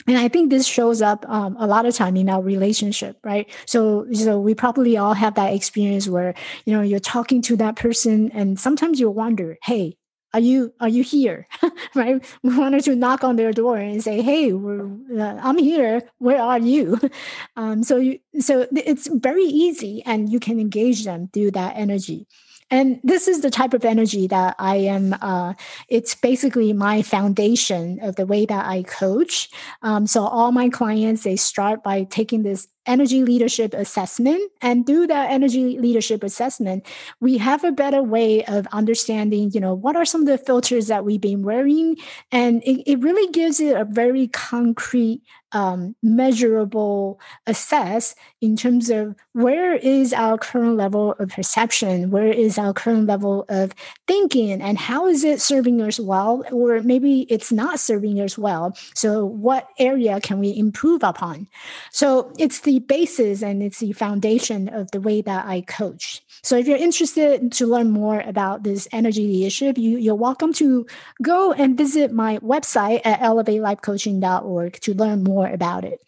And 0.07 0.17
i 0.17 0.29
think 0.29 0.49
this 0.49 0.65
shows 0.65 1.01
up 1.01 1.27
um, 1.29 1.57
a 1.59 1.67
lot 1.67 1.85
of 1.85 1.93
time 1.93 2.15
in 2.15 2.29
our 2.29 2.41
relationship 2.41 3.17
right? 3.25 3.49
So 3.65 4.07
so 4.13 4.39
we 4.39 4.55
probably 4.55 4.95
all 4.95 5.13
have 5.13 5.35
that 5.35 5.53
experience 5.53 6.07
where 6.07 6.33
you 6.65 6.73
know 6.73 6.81
you're 6.81 6.99
talking 6.99 7.41
to 7.43 7.57
that 7.57 7.75
person 7.75 8.31
and 8.31 8.57
sometimes 8.57 9.01
you 9.01 9.09
wonder 9.09 9.57
hey 9.63 9.97
are 10.33 10.39
you 10.39 10.73
are 10.79 10.89
you 10.89 11.03
here? 11.03 11.47
Right? 11.95 12.23
We 12.41 12.57
wanted 12.57 12.83
to 12.85 12.95
knock 12.95 13.23
on 13.23 13.35
their 13.35 13.51
door 13.51 13.77
and 13.77 14.03
say 14.03 14.21
hey 14.21 14.51
uh, 14.53 15.39
i'm 15.43 15.57
here. 15.57 16.03
Where 16.19 16.41
are 16.41 16.59
you? 16.59 16.99
Um, 17.57 17.83
so 17.83 17.97
you 17.97 18.19
so 18.39 18.67
it's 18.71 19.07
very 19.07 19.43
easy 19.43 20.01
and 20.05 20.31
you 20.31 20.39
can 20.39 20.59
engage 20.59 21.03
them 21.05 21.29
through 21.33 21.51
that 21.51 21.75
energy. 21.75 22.27
And 22.69 23.01
this 23.03 23.27
is 23.27 23.41
the 23.41 23.51
type 23.51 23.73
of 23.73 23.83
energy 23.83 24.27
that 24.27 24.55
i 24.57 24.75
am 24.77 25.15
uh, 25.21 25.53
it's 25.89 26.15
basically 26.15 26.71
my 26.71 27.01
foundation 27.01 27.99
of 28.01 28.15
the 28.15 28.25
way 28.25 28.45
that 28.45 28.65
i 28.65 28.83
coach. 28.83 29.49
Um, 29.81 30.07
so 30.07 30.23
all 30.23 30.51
my 30.51 30.69
clients 30.69 31.23
they 31.23 31.35
start 31.35 31.83
by 31.83 32.03
taking 32.03 32.43
this 32.43 32.67
energy 32.85 33.23
leadership 33.23 33.73
assessment. 33.73 34.41
And 34.61 34.85
through 34.85 35.07
that 35.07 35.31
energy 35.31 35.79
leadership 35.79 36.23
assessment 36.23 36.85
we 37.19 37.37
have 37.37 37.63
a 37.63 37.71
better 37.71 38.01
way 38.01 38.43
of 38.45 38.67
understanding 38.71 39.51
you 39.53 39.59
know 39.59 39.73
what 39.73 39.95
are 39.95 40.05
some 40.05 40.21
of 40.21 40.27
the 40.27 40.37
filters 40.37 40.87
that 40.87 41.05
we've 41.05 41.21
been 41.21 41.43
wearing. 41.43 41.97
And 42.31 42.63
it, 42.63 42.89
it 42.89 42.99
really 42.99 43.31
gives 43.31 43.59
it 43.59 43.75
a 43.75 43.85
very 43.85 44.27
concrete 44.27 45.21
um, 45.53 45.95
measurable 46.01 47.19
assess 47.45 48.15
in 48.39 48.55
terms 48.55 48.89
of 48.89 49.15
where 49.33 49.75
is 49.75 50.13
our 50.13 50.37
current 50.37 50.77
level 50.77 51.13
of 51.19 51.29
perception 51.29 52.09
where 52.09 52.27
is 52.27 52.57
our 52.57 52.73
current 52.73 53.07
level 53.07 53.45
of 53.49 53.73
thinking 54.07 54.61
and 54.61 54.77
how 54.77 55.07
is 55.07 55.23
it 55.23 55.41
serving 55.41 55.81
us 55.81 55.99
well 55.99 56.43
or 56.51 56.81
maybe 56.81 57.21
it's 57.29 57.51
not 57.51 57.79
serving 57.79 58.19
us 58.21 58.37
well. 58.37 58.75
So 58.93 59.25
what 59.25 59.67
area 59.77 60.21
can 60.21 60.39
we 60.39 60.55
improve 60.55 61.03
upon? 61.03 61.47
So 61.91 62.31
it's 62.37 62.61
the 62.61 62.70
basis 62.79 63.41
and 63.41 63.61
it's 63.61 63.79
the 63.79 63.91
foundation 63.93 64.67
of 64.69 64.91
the 64.91 65.01
way 65.01 65.21
that 65.21 65.45
i 65.45 65.61
coach. 65.61 66.21
So 66.43 66.57
if 66.57 66.67
you're 66.67 66.77
interested 66.77 67.51
to 67.53 67.67
learn 67.67 67.91
more 67.91 68.21
about 68.21 68.63
this 68.63 68.87
energy 68.91 69.27
leadership 69.27 69.77
you, 69.77 69.97
you're 69.97 70.15
welcome 70.15 70.53
to 70.53 70.85
go 71.21 71.53
and 71.53 71.77
visit 71.77 72.11
my 72.11 72.37
website 72.39 73.01
at 73.05 73.19
elevatelifecoaching.org 73.19 74.79
to 74.81 74.93
learn 74.93 75.23
more 75.23 75.47
about 75.47 75.85
it. 75.85 76.01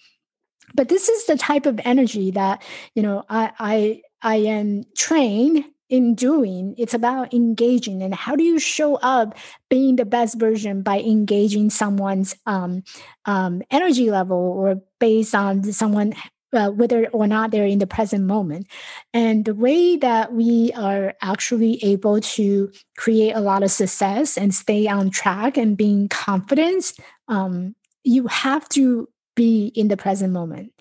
But 0.76 0.90
this 0.90 1.10
is 1.10 1.26
the 1.26 1.38
type 1.38 1.66
of 1.66 1.80
energy 1.86 2.32
that 2.32 2.64
you 2.96 3.04
know 3.04 3.24
i 3.30 3.52
i 3.60 4.02
i 4.22 4.36
am 4.36 4.84
trained 4.96 5.66
in 5.94 6.16
doing. 6.16 6.74
It's 6.80 6.96
about 6.96 7.36
engaging. 7.36 8.02
And 8.02 8.16
how 8.16 8.36
do 8.36 8.44
you 8.44 8.58
show 8.58 8.96
up 8.96 9.38
being 9.70 9.96
the 9.96 10.06
best 10.06 10.40
version 10.40 10.82
by 10.82 11.00
engaging 11.00 11.70
someone's 11.70 12.36
um, 12.48 12.84
um, 13.26 13.62
energy 13.70 14.10
level 14.10 14.38
or 14.38 14.82
based 15.00 15.36
on 15.36 15.72
someone 15.72 16.16
uh, 16.54 16.70
whether 16.70 17.08
or 17.08 17.28
not 17.28 17.52
they're 17.52 17.66
in 17.66 17.80
the 17.80 17.88
present 17.88 18.26
moment. 18.26 18.68
And 19.14 19.46
the 19.46 19.56
way 19.56 19.98
that 19.98 20.34
we 20.34 20.72
are 20.74 21.14
actually 21.22 21.84
able 21.84 22.22
to 22.22 22.72
create 22.98 23.32
a 23.34 23.42
lot 23.42 23.64
of 23.64 23.72
success 23.72 24.38
and 24.38 24.54
stay 24.54 24.88
on 24.88 25.10
track 25.10 25.58
and 25.58 25.76
being 25.78 26.08
confident 26.10 26.94
um, 27.28 27.76
you 28.04 28.28
have 28.28 28.68
to 28.70 29.08
be 29.36 29.72
in 29.76 29.88
the 29.88 29.98
present 29.98 30.32
moment. 30.32 30.72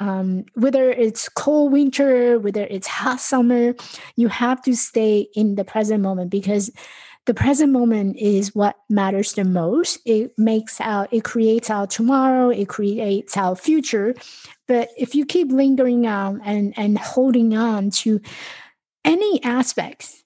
Um, 0.00 0.44
whether 0.54 0.90
it's 0.90 1.28
cold 1.28 1.72
winter, 1.72 2.38
whether 2.38 2.64
it's 2.64 2.86
hot 2.86 3.20
summer, 3.20 3.74
you 4.16 4.28
have 4.28 4.62
to 4.62 4.76
stay 4.76 5.28
in 5.34 5.56
the 5.56 5.64
present 5.64 6.02
moment 6.02 6.30
because 6.30 6.70
the 7.26 7.34
present 7.34 7.72
moment 7.72 8.16
is 8.16 8.54
what 8.54 8.76
matters 8.88 9.32
the 9.32 9.44
most. 9.44 9.98
It 10.06 10.32
makes 10.38 10.80
our, 10.80 11.08
it 11.10 11.24
creates 11.24 11.68
our 11.68 11.86
tomorrow, 11.86 12.50
it 12.50 12.68
creates 12.68 13.36
our 13.36 13.56
future. 13.56 14.14
But 14.68 14.90
if 14.96 15.14
you 15.14 15.24
keep 15.26 15.50
lingering 15.50 16.06
on 16.06 16.40
and, 16.44 16.74
and 16.76 16.98
holding 16.98 17.56
on 17.56 17.90
to 18.02 18.20
any 19.04 19.42
aspects 19.42 20.22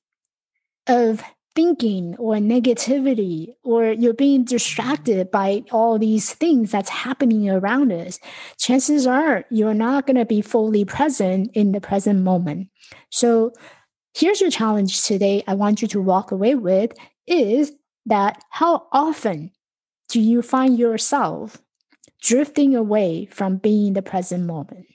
of 0.86 1.22
thinking 1.54 2.16
or 2.16 2.34
negativity 2.36 3.54
or 3.62 3.92
you're 3.92 4.14
being 4.14 4.44
distracted 4.44 5.30
by 5.30 5.62
all 5.70 5.98
these 5.98 6.32
things 6.32 6.70
that's 6.70 6.88
happening 6.88 7.48
around 7.50 7.92
us 7.92 8.18
chances 8.58 9.06
are 9.06 9.44
you're 9.50 9.74
not 9.74 10.06
going 10.06 10.16
to 10.16 10.24
be 10.24 10.40
fully 10.40 10.82
present 10.82 11.50
in 11.52 11.72
the 11.72 11.80
present 11.80 12.20
moment. 12.22 12.68
So 13.10 13.52
here's 14.14 14.40
your 14.40 14.50
challenge 14.50 15.02
today 15.02 15.42
i 15.46 15.54
want 15.54 15.82
you 15.82 15.88
to 15.88 16.00
walk 16.00 16.32
away 16.32 16.54
with 16.54 16.92
is 17.26 17.72
that 18.06 18.42
how 18.50 18.86
often 18.92 19.50
do 20.08 20.20
you 20.20 20.42
find 20.42 20.78
yourself 20.78 21.58
drifting 22.22 22.74
away 22.74 23.26
from 23.30 23.56
being 23.56 23.88
in 23.88 23.92
the 23.94 24.02
present 24.02 24.44
moment 24.44 24.86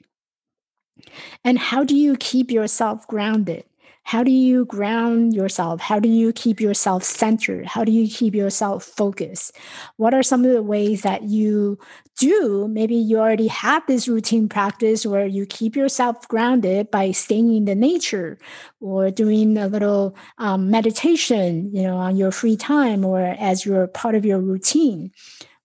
and 1.43 1.59
how 1.59 1.83
do 1.83 1.95
you 1.95 2.15
keep 2.17 2.49
yourself 2.49 3.07
grounded 3.07 3.63
how 4.07 4.23
do 4.23 4.31
you 4.31 4.63
ground 4.63 5.33
yourself? 5.33 5.81
How 5.81 5.99
do 5.99 6.07
you 6.07 6.31
keep 6.31 6.61
yourself 6.61 7.03
centered? 7.03 7.65
How 7.65 7.83
do 7.83 7.91
you 7.91 8.07
keep 8.07 8.33
yourself 8.33 8.85
focused? 8.85 9.57
What 9.97 10.13
are 10.13 10.23
some 10.23 10.45
of 10.45 10.53
the 10.53 10.61
ways 10.63 11.01
that 11.01 11.23
you 11.23 11.77
do? 12.17 12.69
Maybe 12.69 12.95
you 12.95 13.19
already 13.19 13.47
have 13.47 13.85
this 13.85 14.07
routine 14.07 14.47
practice 14.47 15.05
where 15.05 15.25
you 15.25 15.45
keep 15.45 15.75
yourself 15.75 16.25
grounded 16.29 16.89
by 16.89 17.11
staying 17.11 17.53
in 17.53 17.65
the 17.65 17.75
nature 17.75 18.37
or 18.79 19.11
doing 19.11 19.57
a 19.57 19.67
little 19.67 20.15
um, 20.37 20.71
meditation, 20.71 21.69
you 21.75 21.83
know, 21.83 21.97
on 21.97 22.15
your 22.15 22.31
free 22.31 22.55
time 22.55 23.03
or 23.03 23.19
as 23.19 23.65
your 23.65 23.87
part 23.87 24.15
of 24.15 24.23
your 24.23 24.39
routine 24.39 25.11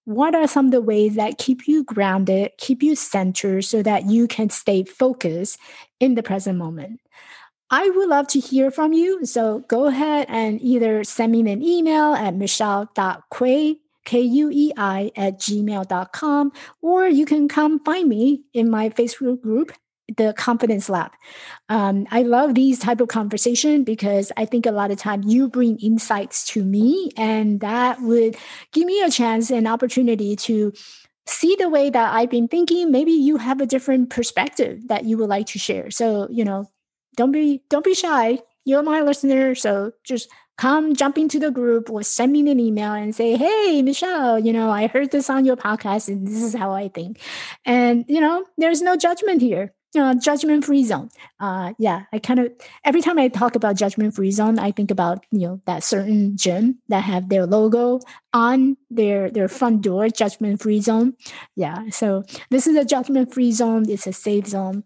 what 0.04 0.34
are 0.34 0.46
some 0.46 0.66
of 0.66 0.72
the 0.72 0.80
ways 0.80 1.14
that 1.14 1.38
keep 1.38 1.68
you 1.68 1.84
grounded, 1.84 2.52
keep 2.58 2.82
you 2.82 2.96
centered 2.96 3.62
so 3.62 3.82
that 3.82 4.06
you 4.06 4.26
can 4.26 4.50
stay 4.50 4.84
focused 4.84 5.58
in 6.00 6.14
the 6.14 6.22
present 6.22 6.58
moment? 6.58 7.00
I 7.70 7.88
would 7.88 8.08
love 8.08 8.26
to 8.28 8.40
hear 8.40 8.70
from 8.70 8.92
you. 8.92 9.24
So 9.24 9.60
go 9.60 9.86
ahead 9.86 10.26
and 10.28 10.60
either 10.60 11.04
send 11.04 11.32
me 11.32 11.40
an 11.50 11.62
email 11.62 12.12
at 12.12 12.34
michelle.kuei, 12.34 13.76
K-U-E-I, 14.04 15.10
at 15.16 15.38
gmail.com, 15.40 16.52
or 16.82 17.06
you 17.06 17.24
can 17.24 17.48
come 17.48 17.82
find 17.84 18.08
me 18.08 18.42
in 18.52 18.68
my 18.68 18.90
Facebook 18.90 19.40
group, 19.40 19.72
the 20.16 20.34
Confidence 20.36 20.88
Lab. 20.88 21.12
Um, 21.68 22.06
I 22.10 22.22
love 22.22 22.54
these 22.54 22.78
type 22.78 23.00
of 23.00 23.08
conversation 23.08 23.84
because 23.84 24.32
I 24.36 24.44
think 24.44 24.66
a 24.66 24.72
lot 24.72 24.90
of 24.90 24.98
time 24.98 25.22
you 25.22 25.48
bring 25.48 25.78
insights 25.78 26.46
to 26.48 26.64
me, 26.64 27.10
and 27.16 27.60
that 27.60 28.00
would 28.02 28.36
give 28.72 28.86
me 28.86 29.02
a 29.02 29.10
chance 29.10 29.50
and 29.50 29.66
opportunity 29.68 30.36
to 30.36 30.72
see 31.26 31.56
the 31.58 31.68
way 31.68 31.90
that 31.90 32.14
I've 32.14 32.30
been 32.30 32.48
thinking. 32.48 32.90
Maybe 32.90 33.12
you 33.12 33.36
have 33.36 33.60
a 33.60 33.66
different 33.66 34.10
perspective 34.10 34.88
that 34.88 35.04
you 35.04 35.16
would 35.18 35.28
like 35.28 35.46
to 35.48 35.58
share. 35.58 35.90
So, 35.90 36.28
you 36.30 36.44
know, 36.44 36.68
don't 37.16 37.32
be 37.32 37.62
don't 37.68 37.84
be 37.84 37.94
shy. 37.94 38.38
You're 38.64 38.82
my 38.82 39.00
listener, 39.00 39.54
so 39.54 39.92
just 40.04 40.28
come 40.58 40.94
jump 40.94 41.18
into 41.18 41.38
the 41.38 41.50
group 41.50 41.90
or 41.90 42.02
send 42.02 42.32
me 42.32 42.48
an 42.50 42.60
email 42.60 42.92
and 42.92 43.14
say, 43.14 43.36
"Hey, 43.36 43.82
Michelle, 43.82 44.38
you 44.38 44.52
know, 44.52 44.70
I 44.70 44.86
heard 44.86 45.10
this 45.10 45.28
on 45.30 45.44
your 45.44 45.56
podcast, 45.56 46.08
and 46.08 46.26
this 46.26 46.42
is 46.42 46.54
how 46.54 46.72
I 46.72 46.88
think." 46.88 47.18
And 47.64 48.04
you 48.08 48.20
know, 48.20 48.44
there's 48.58 48.82
no 48.82 48.96
judgment 48.96 49.42
here. 49.42 49.74
Uh, 49.94 50.14
judgment 50.14 50.64
free 50.64 50.84
zone. 50.84 51.10
Uh, 51.38 51.74
yeah, 51.78 52.04
I 52.14 52.18
kind 52.18 52.40
of 52.40 52.50
every 52.82 53.02
time 53.02 53.18
I 53.18 53.28
talk 53.28 53.56
about 53.56 53.76
judgment 53.76 54.14
free 54.14 54.30
zone, 54.30 54.58
I 54.58 54.70
think 54.70 54.90
about 54.90 55.26
you 55.30 55.46
know 55.46 55.60
that 55.66 55.84
certain 55.84 56.34
gym 56.34 56.78
that 56.88 57.04
have 57.04 57.28
their 57.28 57.44
logo 57.44 58.00
on 58.32 58.78
their 58.88 59.30
their 59.30 59.48
front 59.48 59.82
door, 59.82 60.08
judgment 60.08 60.62
free 60.62 60.80
zone. 60.80 61.12
Yeah, 61.56 61.90
so 61.90 62.24
this 62.48 62.66
is 62.66 62.74
a 62.74 62.86
judgment 62.86 63.34
free 63.34 63.52
zone. 63.52 63.84
It's 63.86 64.06
a 64.06 64.14
safe 64.14 64.46
zone 64.46 64.84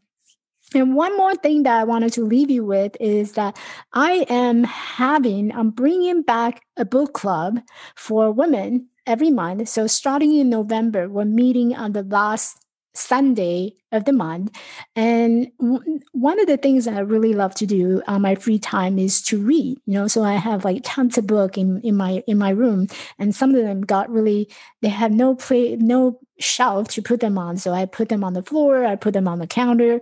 and 0.75 0.95
one 0.95 1.17
more 1.17 1.35
thing 1.37 1.63
that 1.63 1.81
I 1.81 1.85
wanted 1.85 2.13
to 2.15 2.25
leave 2.25 2.51
you 2.51 2.65
with 2.65 2.97
is 2.99 3.33
that 3.33 3.57
I 3.93 4.27
am 4.29 4.65
having, 4.65 5.53
I'm 5.53 5.71
bringing 5.71 6.23
back 6.23 6.63
a 6.77 6.85
book 6.85 7.15
club 7.15 7.61
for 7.95 8.33
women 8.33 8.89
every 9.07 9.31
month. 9.31 9.69
So 9.69 9.87
starting 9.87 10.35
in 10.35 10.51
November, 10.51 11.09
we're 11.09 11.25
meeting 11.25 11.75
on 11.75 11.93
the 11.93 12.03
last 12.03 12.66
Sunday 12.97 13.75
of 13.93 14.05
the 14.05 14.13
month. 14.13 14.57
And 14.95 15.51
w- 15.61 16.01
one 16.13 16.41
of 16.41 16.47
the 16.47 16.57
things 16.57 16.85
that 16.85 16.95
I 16.95 17.01
really 17.01 17.33
love 17.35 17.55
to 17.57 17.67
do 17.67 18.03
on 18.07 18.23
my 18.23 18.35
free 18.35 18.59
time 18.59 18.99
is 18.99 19.23
to 19.23 19.39
read. 19.39 19.79
You 19.87 19.95
know, 19.95 20.09
so 20.09 20.23
I 20.25 20.35
have 20.35 20.65
like 20.65 20.83
tons 20.85 21.19
of 21.19 21.27
book 21.27 21.57
in, 21.57 21.81
in 21.83 21.97
my 21.97 22.23
in 22.27 22.39
my 22.39 22.51
room, 22.51 22.89
and 23.19 23.35
some 23.35 23.55
of 23.55 23.63
them 23.63 23.83
got 23.83 24.11
really 24.11 24.49
they 24.83 24.89
have 24.89 25.13
no 25.13 25.35
play 25.35 25.77
no 25.77 26.19
shelf 26.39 26.89
to 26.89 27.03
put 27.03 27.21
them 27.21 27.39
on. 27.39 27.57
So 27.57 27.73
I 27.73 27.87
put 27.87 28.09
them 28.09 28.25
on 28.25 28.35
the 28.35 28.43
floor, 28.43 28.85
I 28.85 28.97
put 28.97 29.15
them 29.15 29.29
on 29.29 29.39
the 29.39 29.47
counter. 29.47 30.01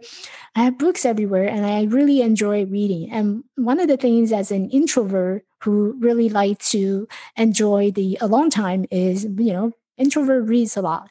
I 0.57 0.65
have 0.65 0.79
books 0.79 1.05
everywhere, 1.05 1.49
and 1.49 1.67
I 1.67 1.85
really 1.85 2.23
enjoy 2.23 2.65
reading. 2.67 3.11
And 3.11 3.45
one 3.57 3.81
of 3.81 3.89
the 3.89 3.97
things 3.97 4.33
as 4.33 4.51
an 4.51 4.71
introvert 4.71 5.45
who 5.63 5.97
really 5.99 6.29
like 6.29 6.59
to 6.59 7.09
enjoy 7.37 7.91
the 7.91 8.19
alone 8.21 8.51
time 8.51 8.85
is 8.91 9.25
you 9.25 9.53
know 9.53 9.73
introvert 9.97 10.49
reads 10.49 10.77
a 10.77 10.83
lot. 10.83 11.11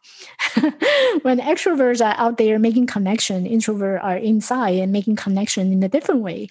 When 1.22 1.40
extroverts 1.40 2.06
are 2.06 2.16
out 2.18 2.38
there 2.38 2.60
making 2.60 2.88
connection 2.88 3.46
introverts 3.46 4.04
are 4.04 4.18
inside 4.18 4.80
and 4.80 4.92
making 4.92 5.16
connection 5.16 5.72
in 5.72 5.84
a 5.84 5.90
different 5.90 6.22
way. 6.22 6.50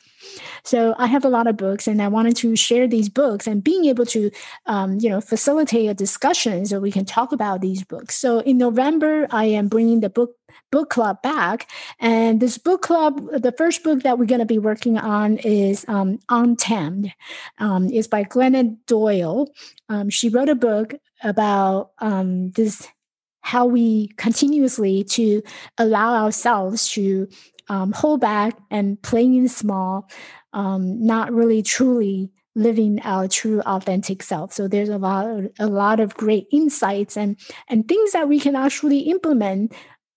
So 0.65 0.95
i 0.99 1.07
have 1.07 1.25
a 1.25 1.29
lot 1.29 1.47
of 1.47 1.57
books 1.57 1.89
and 1.89 2.01
i 2.01 2.09
wanted 2.09 2.37
to 2.37 2.55
share 2.57 2.87
these 2.87 3.09
books 3.09 3.47
and 3.47 3.63
being 3.63 3.87
able 3.87 4.07
to 4.07 4.31
um, 4.67 4.99
you 5.01 5.11
know 5.11 5.21
facilitate 5.21 5.89
a 5.89 5.95
discussion 5.95 6.65
so 6.65 6.81
we 6.81 6.93
can 6.93 7.05
talk 7.05 7.33
about 7.33 7.61
these 7.61 7.83
books. 7.85 8.17
So 8.17 8.41
in 8.41 8.59
november 8.59 9.27
i 9.31 9.45
am 9.45 9.69
bringing 9.69 10.01
the 10.01 10.11
book 10.11 10.37
book 10.71 10.91
club 10.91 11.23
back. 11.23 11.69
And 12.01 12.41
this 12.41 12.59
book 12.59 12.83
club 12.83 13.21
the 13.33 13.53
first 13.53 13.85
book 13.85 14.03
that 14.03 14.19
we're 14.19 14.27
going 14.27 14.41
to 14.41 14.47
be 14.47 14.59
working 14.59 14.99
on 14.99 15.39
is 15.39 15.85
um, 15.89 16.19
untamed. 16.29 17.13
Um, 17.59 17.89
is 17.91 18.09
by 18.09 18.25
glennon 18.25 18.79
doyle. 18.87 19.53
Um, 19.89 20.11
she 20.11 20.29
wrote 20.29 20.49
a 20.49 20.55
book 20.55 20.95
about 21.23 21.93
um, 21.99 22.51
this 22.53 22.89
how 23.43 23.67
we 23.67 24.09
continuously 24.17 25.05
to 25.05 25.43
allow 25.77 26.15
ourselves 26.25 26.89
to 26.93 27.29
um, 27.69 27.93
hold 27.93 28.21
back 28.21 28.57
and 28.71 29.01
playing 29.03 29.49
small, 29.49 30.09
um, 30.53 31.05
not 31.05 31.33
really 31.33 31.63
truly 31.63 32.31
living 32.55 33.01
our 33.03 33.27
true 33.29 33.61
authentic 33.63 34.23
self. 34.23 34.53
So 34.53 34.69
there's 34.69 34.91
a 34.91 34.99
lot, 34.99 35.27
of, 35.27 35.51
a 35.59 35.67
lot 35.67 36.01
of 36.01 36.15
great 36.15 36.47
insights 36.53 37.17
and 37.17 37.37
and 37.69 37.89
things 37.89 38.13
that 38.13 38.29
we 38.29 38.39
can 38.39 38.55
actually 38.55 39.01
implement 39.01 39.73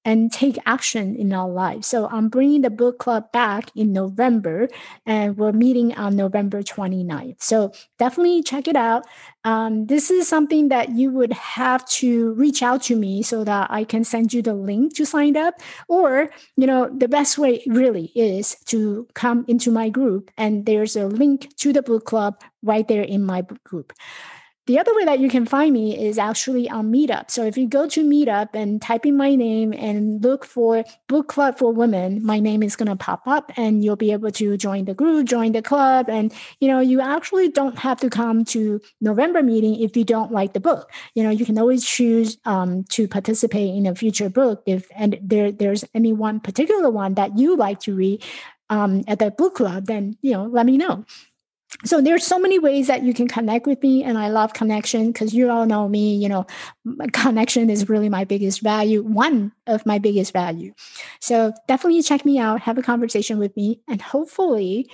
and 0.05 0.31
take 0.31 0.57
action 0.67 1.15
in 1.15 1.33
our 1.33 1.49
lives. 1.49 1.87
So 1.87 2.07
I'm 2.07 2.29
bringing 2.29 2.61
the 2.61 2.69
book 2.69 2.99
club 2.99 3.31
back 3.31 3.71
in 3.75 3.91
November, 3.91 4.69
and 5.05 5.35
we're 5.35 5.51
meeting 5.51 5.93
on 5.95 6.15
November 6.15 6.61
29th. 6.61 7.41
So 7.41 7.73
definitely 7.97 8.43
check 8.43 8.67
it 8.67 8.75
out. 8.75 9.05
Um, 9.43 9.87
this 9.87 10.09
is 10.09 10.27
something 10.27 10.69
that 10.69 10.89
you 10.89 11.11
would 11.11 11.33
have 11.33 11.87
to 11.89 12.33
reach 12.33 12.63
out 12.63 12.83
to 12.83 12.95
me 12.95 13.23
so 13.23 13.43
that 13.43 13.69
I 13.69 13.83
can 13.83 14.03
send 14.03 14.33
you 14.33 14.41
the 14.41 14.53
link 14.53 14.95
to 14.95 15.05
sign 15.05 15.35
up. 15.35 15.55
Or, 15.87 16.29
you 16.55 16.67
know, 16.67 16.89
the 16.95 17.07
best 17.07 17.37
way 17.37 17.63
really 17.67 18.11
is 18.15 18.55
to 18.65 19.07
come 19.15 19.43
into 19.47 19.71
my 19.71 19.89
group, 19.89 20.31
and 20.37 20.65
there's 20.65 20.95
a 20.95 21.07
link 21.07 21.55
to 21.57 21.73
the 21.73 21.81
book 21.81 22.05
club 22.05 22.41
right 22.61 22.87
there 22.87 23.03
in 23.03 23.23
my 23.23 23.43
group. 23.63 23.93
The 24.67 24.79
other 24.79 24.95
way 24.95 25.05
that 25.05 25.19
you 25.19 25.29
can 25.29 25.45
find 25.45 25.71
me 25.71 25.95
is 25.95 26.17
actually 26.17 26.67
on 26.67 26.91
Meetup. 26.91 27.29
So 27.29 27.45
if 27.45 27.55
you 27.55 27.67
go 27.67 27.87
to 27.87 28.03
Meetup 28.03 28.49
and 28.55 28.81
type 28.81 29.05
in 29.05 29.15
my 29.15 29.35
name 29.35 29.73
and 29.73 30.23
look 30.23 30.43
for 30.43 30.83
Book 31.07 31.27
Club 31.27 31.59
for 31.59 31.71
Women, 31.71 32.25
my 32.25 32.39
name 32.39 32.63
is 32.63 32.75
going 32.75 32.87
to 32.87 32.95
pop 32.95 33.27
up 33.27 33.51
and 33.57 33.83
you'll 33.83 33.95
be 33.95 34.11
able 34.11 34.31
to 34.31 34.57
join 34.57 34.85
the 34.85 34.95
group, 34.95 35.27
join 35.27 35.51
the 35.51 35.61
club. 35.61 36.09
And, 36.09 36.33
you 36.59 36.67
know, 36.67 36.79
you 36.79 36.99
actually 36.99 37.49
don't 37.49 37.77
have 37.77 37.99
to 37.99 38.09
come 38.09 38.43
to 38.45 38.81
November 39.01 39.43
meeting 39.43 39.79
if 39.79 39.95
you 39.95 40.03
don't 40.03 40.31
like 40.31 40.53
the 40.53 40.59
book. 40.59 40.91
You 41.13 41.21
know, 41.21 41.29
you 41.29 41.45
can 41.45 41.59
always 41.59 41.85
choose 41.85 42.39
um, 42.45 42.85
to 42.85 43.07
participate 43.07 43.75
in 43.75 43.85
a 43.85 43.93
future 43.93 44.29
book 44.29 44.63
if 44.65 44.87
and 44.95 45.19
there 45.21 45.51
there's 45.51 45.85
any 45.93 46.11
one 46.11 46.39
particular 46.39 46.89
one 46.89 47.13
that 47.15 47.37
you 47.37 47.55
like 47.55 47.81
to 47.81 47.93
read 47.93 48.23
um, 48.71 49.03
at 49.07 49.19
that 49.19 49.37
book 49.37 49.53
club, 49.53 49.85
then, 49.85 50.17
you 50.23 50.31
know, 50.31 50.45
let 50.45 50.65
me 50.65 50.75
know 50.75 51.05
so 51.83 52.01
there's 52.01 52.25
so 52.25 52.39
many 52.39 52.57
ways 52.57 52.87
that 52.87 53.03
you 53.03 53.13
can 53.13 53.27
connect 53.27 53.67
with 53.67 53.81
me 53.83 54.03
and 54.03 54.17
i 54.17 54.29
love 54.29 54.53
connection 54.53 55.11
because 55.11 55.33
you 55.33 55.49
all 55.49 55.65
know 55.65 55.89
me 55.89 56.15
you 56.15 56.29
know 56.29 56.45
connection 57.13 57.69
is 57.69 57.89
really 57.89 58.09
my 58.09 58.23
biggest 58.23 58.61
value 58.61 59.03
one 59.03 59.51
of 59.67 59.85
my 59.85 59.99
biggest 59.99 60.31
value 60.31 60.73
so 61.19 61.51
definitely 61.67 62.01
check 62.01 62.25
me 62.25 62.39
out 62.39 62.61
have 62.61 62.77
a 62.77 62.83
conversation 62.83 63.37
with 63.37 63.55
me 63.57 63.81
and 63.87 64.01
hopefully 64.01 64.89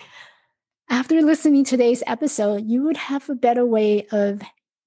after 0.90 1.22
listening 1.22 1.64
to 1.64 1.72
today's 1.72 2.04
episode 2.08 2.64
you 2.66 2.84
would 2.84 2.98
have 2.98 3.30
a 3.30 3.36
better 3.36 3.66
way 3.66 4.08
of 4.12 4.42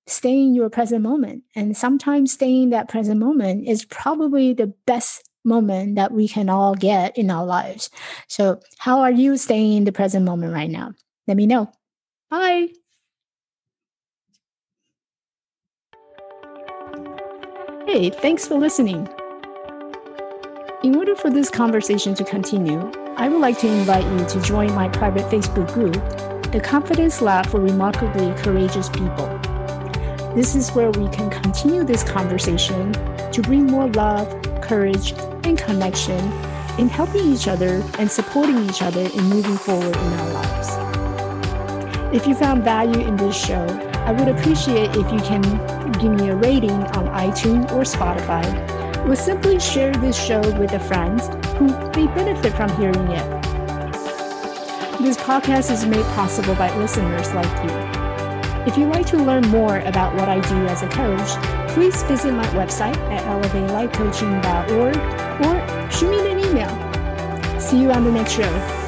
staying 0.06 0.54
your 0.54 0.70
present 0.70 1.02
moment. 1.02 1.44
And 1.54 1.76
sometimes 1.76 2.32
staying 2.32 2.70
that 2.70 2.88
present 2.88 3.20
moment 3.20 3.66
is 3.68 3.84
probably 3.84 4.52
the 4.52 4.72
best 4.86 5.28
moment 5.44 5.96
that 5.96 6.12
we 6.12 6.28
can 6.28 6.48
all 6.48 6.74
get 6.74 7.16
in 7.16 7.30
our 7.30 7.44
lives. 7.44 7.90
So, 8.28 8.60
how 8.78 9.00
are 9.00 9.10
you 9.10 9.36
staying 9.36 9.74
in 9.78 9.84
the 9.84 9.92
present 9.92 10.24
moment 10.24 10.52
right 10.52 10.70
now? 10.70 10.92
Let 11.26 11.36
me 11.36 11.46
know. 11.46 11.70
Bye. 12.30 12.68
Hey, 17.86 18.10
thanks 18.10 18.46
for 18.46 18.56
listening. 18.56 19.08
In 20.82 20.96
order 20.96 21.14
for 21.14 21.30
this 21.30 21.48
conversation 21.48 22.14
to 22.14 22.24
continue, 22.24 22.90
I 23.16 23.28
would 23.28 23.40
like 23.40 23.58
to 23.60 23.68
invite 23.68 24.04
you 24.04 24.26
to 24.26 24.40
join 24.42 24.74
my 24.74 24.88
private 24.88 25.24
Facebook 25.30 25.72
group, 25.72 25.94
The 26.50 26.60
Confidence 26.60 27.22
Lab 27.22 27.46
for 27.46 27.60
Remarkably 27.60 28.34
Courageous 28.42 28.88
People. 28.88 29.28
This 30.34 30.54
is 30.54 30.70
where 30.72 30.90
we 30.90 31.08
can 31.10 31.30
continue 31.30 31.84
this 31.84 32.02
conversation 32.02 32.92
to 33.30 33.40
bring 33.42 33.66
more 33.66 33.88
love, 33.92 34.28
courage, 34.60 35.12
and 35.44 35.56
connection 35.56 36.20
in 36.78 36.88
helping 36.88 37.32
each 37.32 37.48
other 37.48 37.82
and 37.98 38.10
supporting 38.10 38.68
each 38.68 38.82
other 38.82 39.02
in 39.02 39.24
moving 39.24 39.56
forward 39.56 39.96
in 39.96 40.12
our 40.12 40.30
lives. 40.32 40.83
If 42.14 42.28
you 42.28 42.36
found 42.36 42.62
value 42.62 43.04
in 43.04 43.16
this 43.16 43.34
show, 43.34 43.66
I 44.06 44.12
would 44.12 44.28
appreciate 44.28 44.90
if 44.90 45.10
you 45.12 45.18
can 45.18 45.42
give 45.94 46.12
me 46.12 46.28
a 46.30 46.36
rating 46.36 46.70
on 46.70 47.08
iTunes 47.08 47.72
or 47.72 47.82
Spotify, 47.82 48.44
or 49.04 49.16
simply 49.16 49.58
share 49.58 49.92
this 49.92 50.16
show 50.16 50.38
with 50.56 50.74
a 50.74 50.78
friend 50.78 51.20
who 51.58 51.66
may 51.66 52.06
benefit 52.14 52.52
from 52.52 52.70
hearing 52.76 53.08
it. 53.10 53.42
This 55.02 55.16
podcast 55.16 55.72
is 55.72 55.84
made 55.86 56.04
possible 56.14 56.54
by 56.54 56.72
listeners 56.78 57.34
like 57.34 57.64
you. 57.64 57.70
If 58.64 58.78
you'd 58.78 58.90
like 58.90 59.06
to 59.06 59.16
learn 59.16 59.48
more 59.48 59.80
about 59.80 60.14
what 60.14 60.28
I 60.28 60.38
do 60.38 60.66
as 60.66 60.84
a 60.84 60.88
coach, 60.90 61.28
please 61.74 62.00
visit 62.04 62.32
my 62.32 62.46
website 62.50 62.96
at 63.10 63.24
elevatelifecoaching.org 63.24 64.96
or 65.44 65.90
shoot 65.90 66.10
me 66.10 66.30
an 66.30 66.38
email. 66.38 67.60
See 67.60 67.82
you 67.82 67.90
on 67.90 68.04
the 68.04 68.12
next 68.12 68.34
show. 68.34 68.83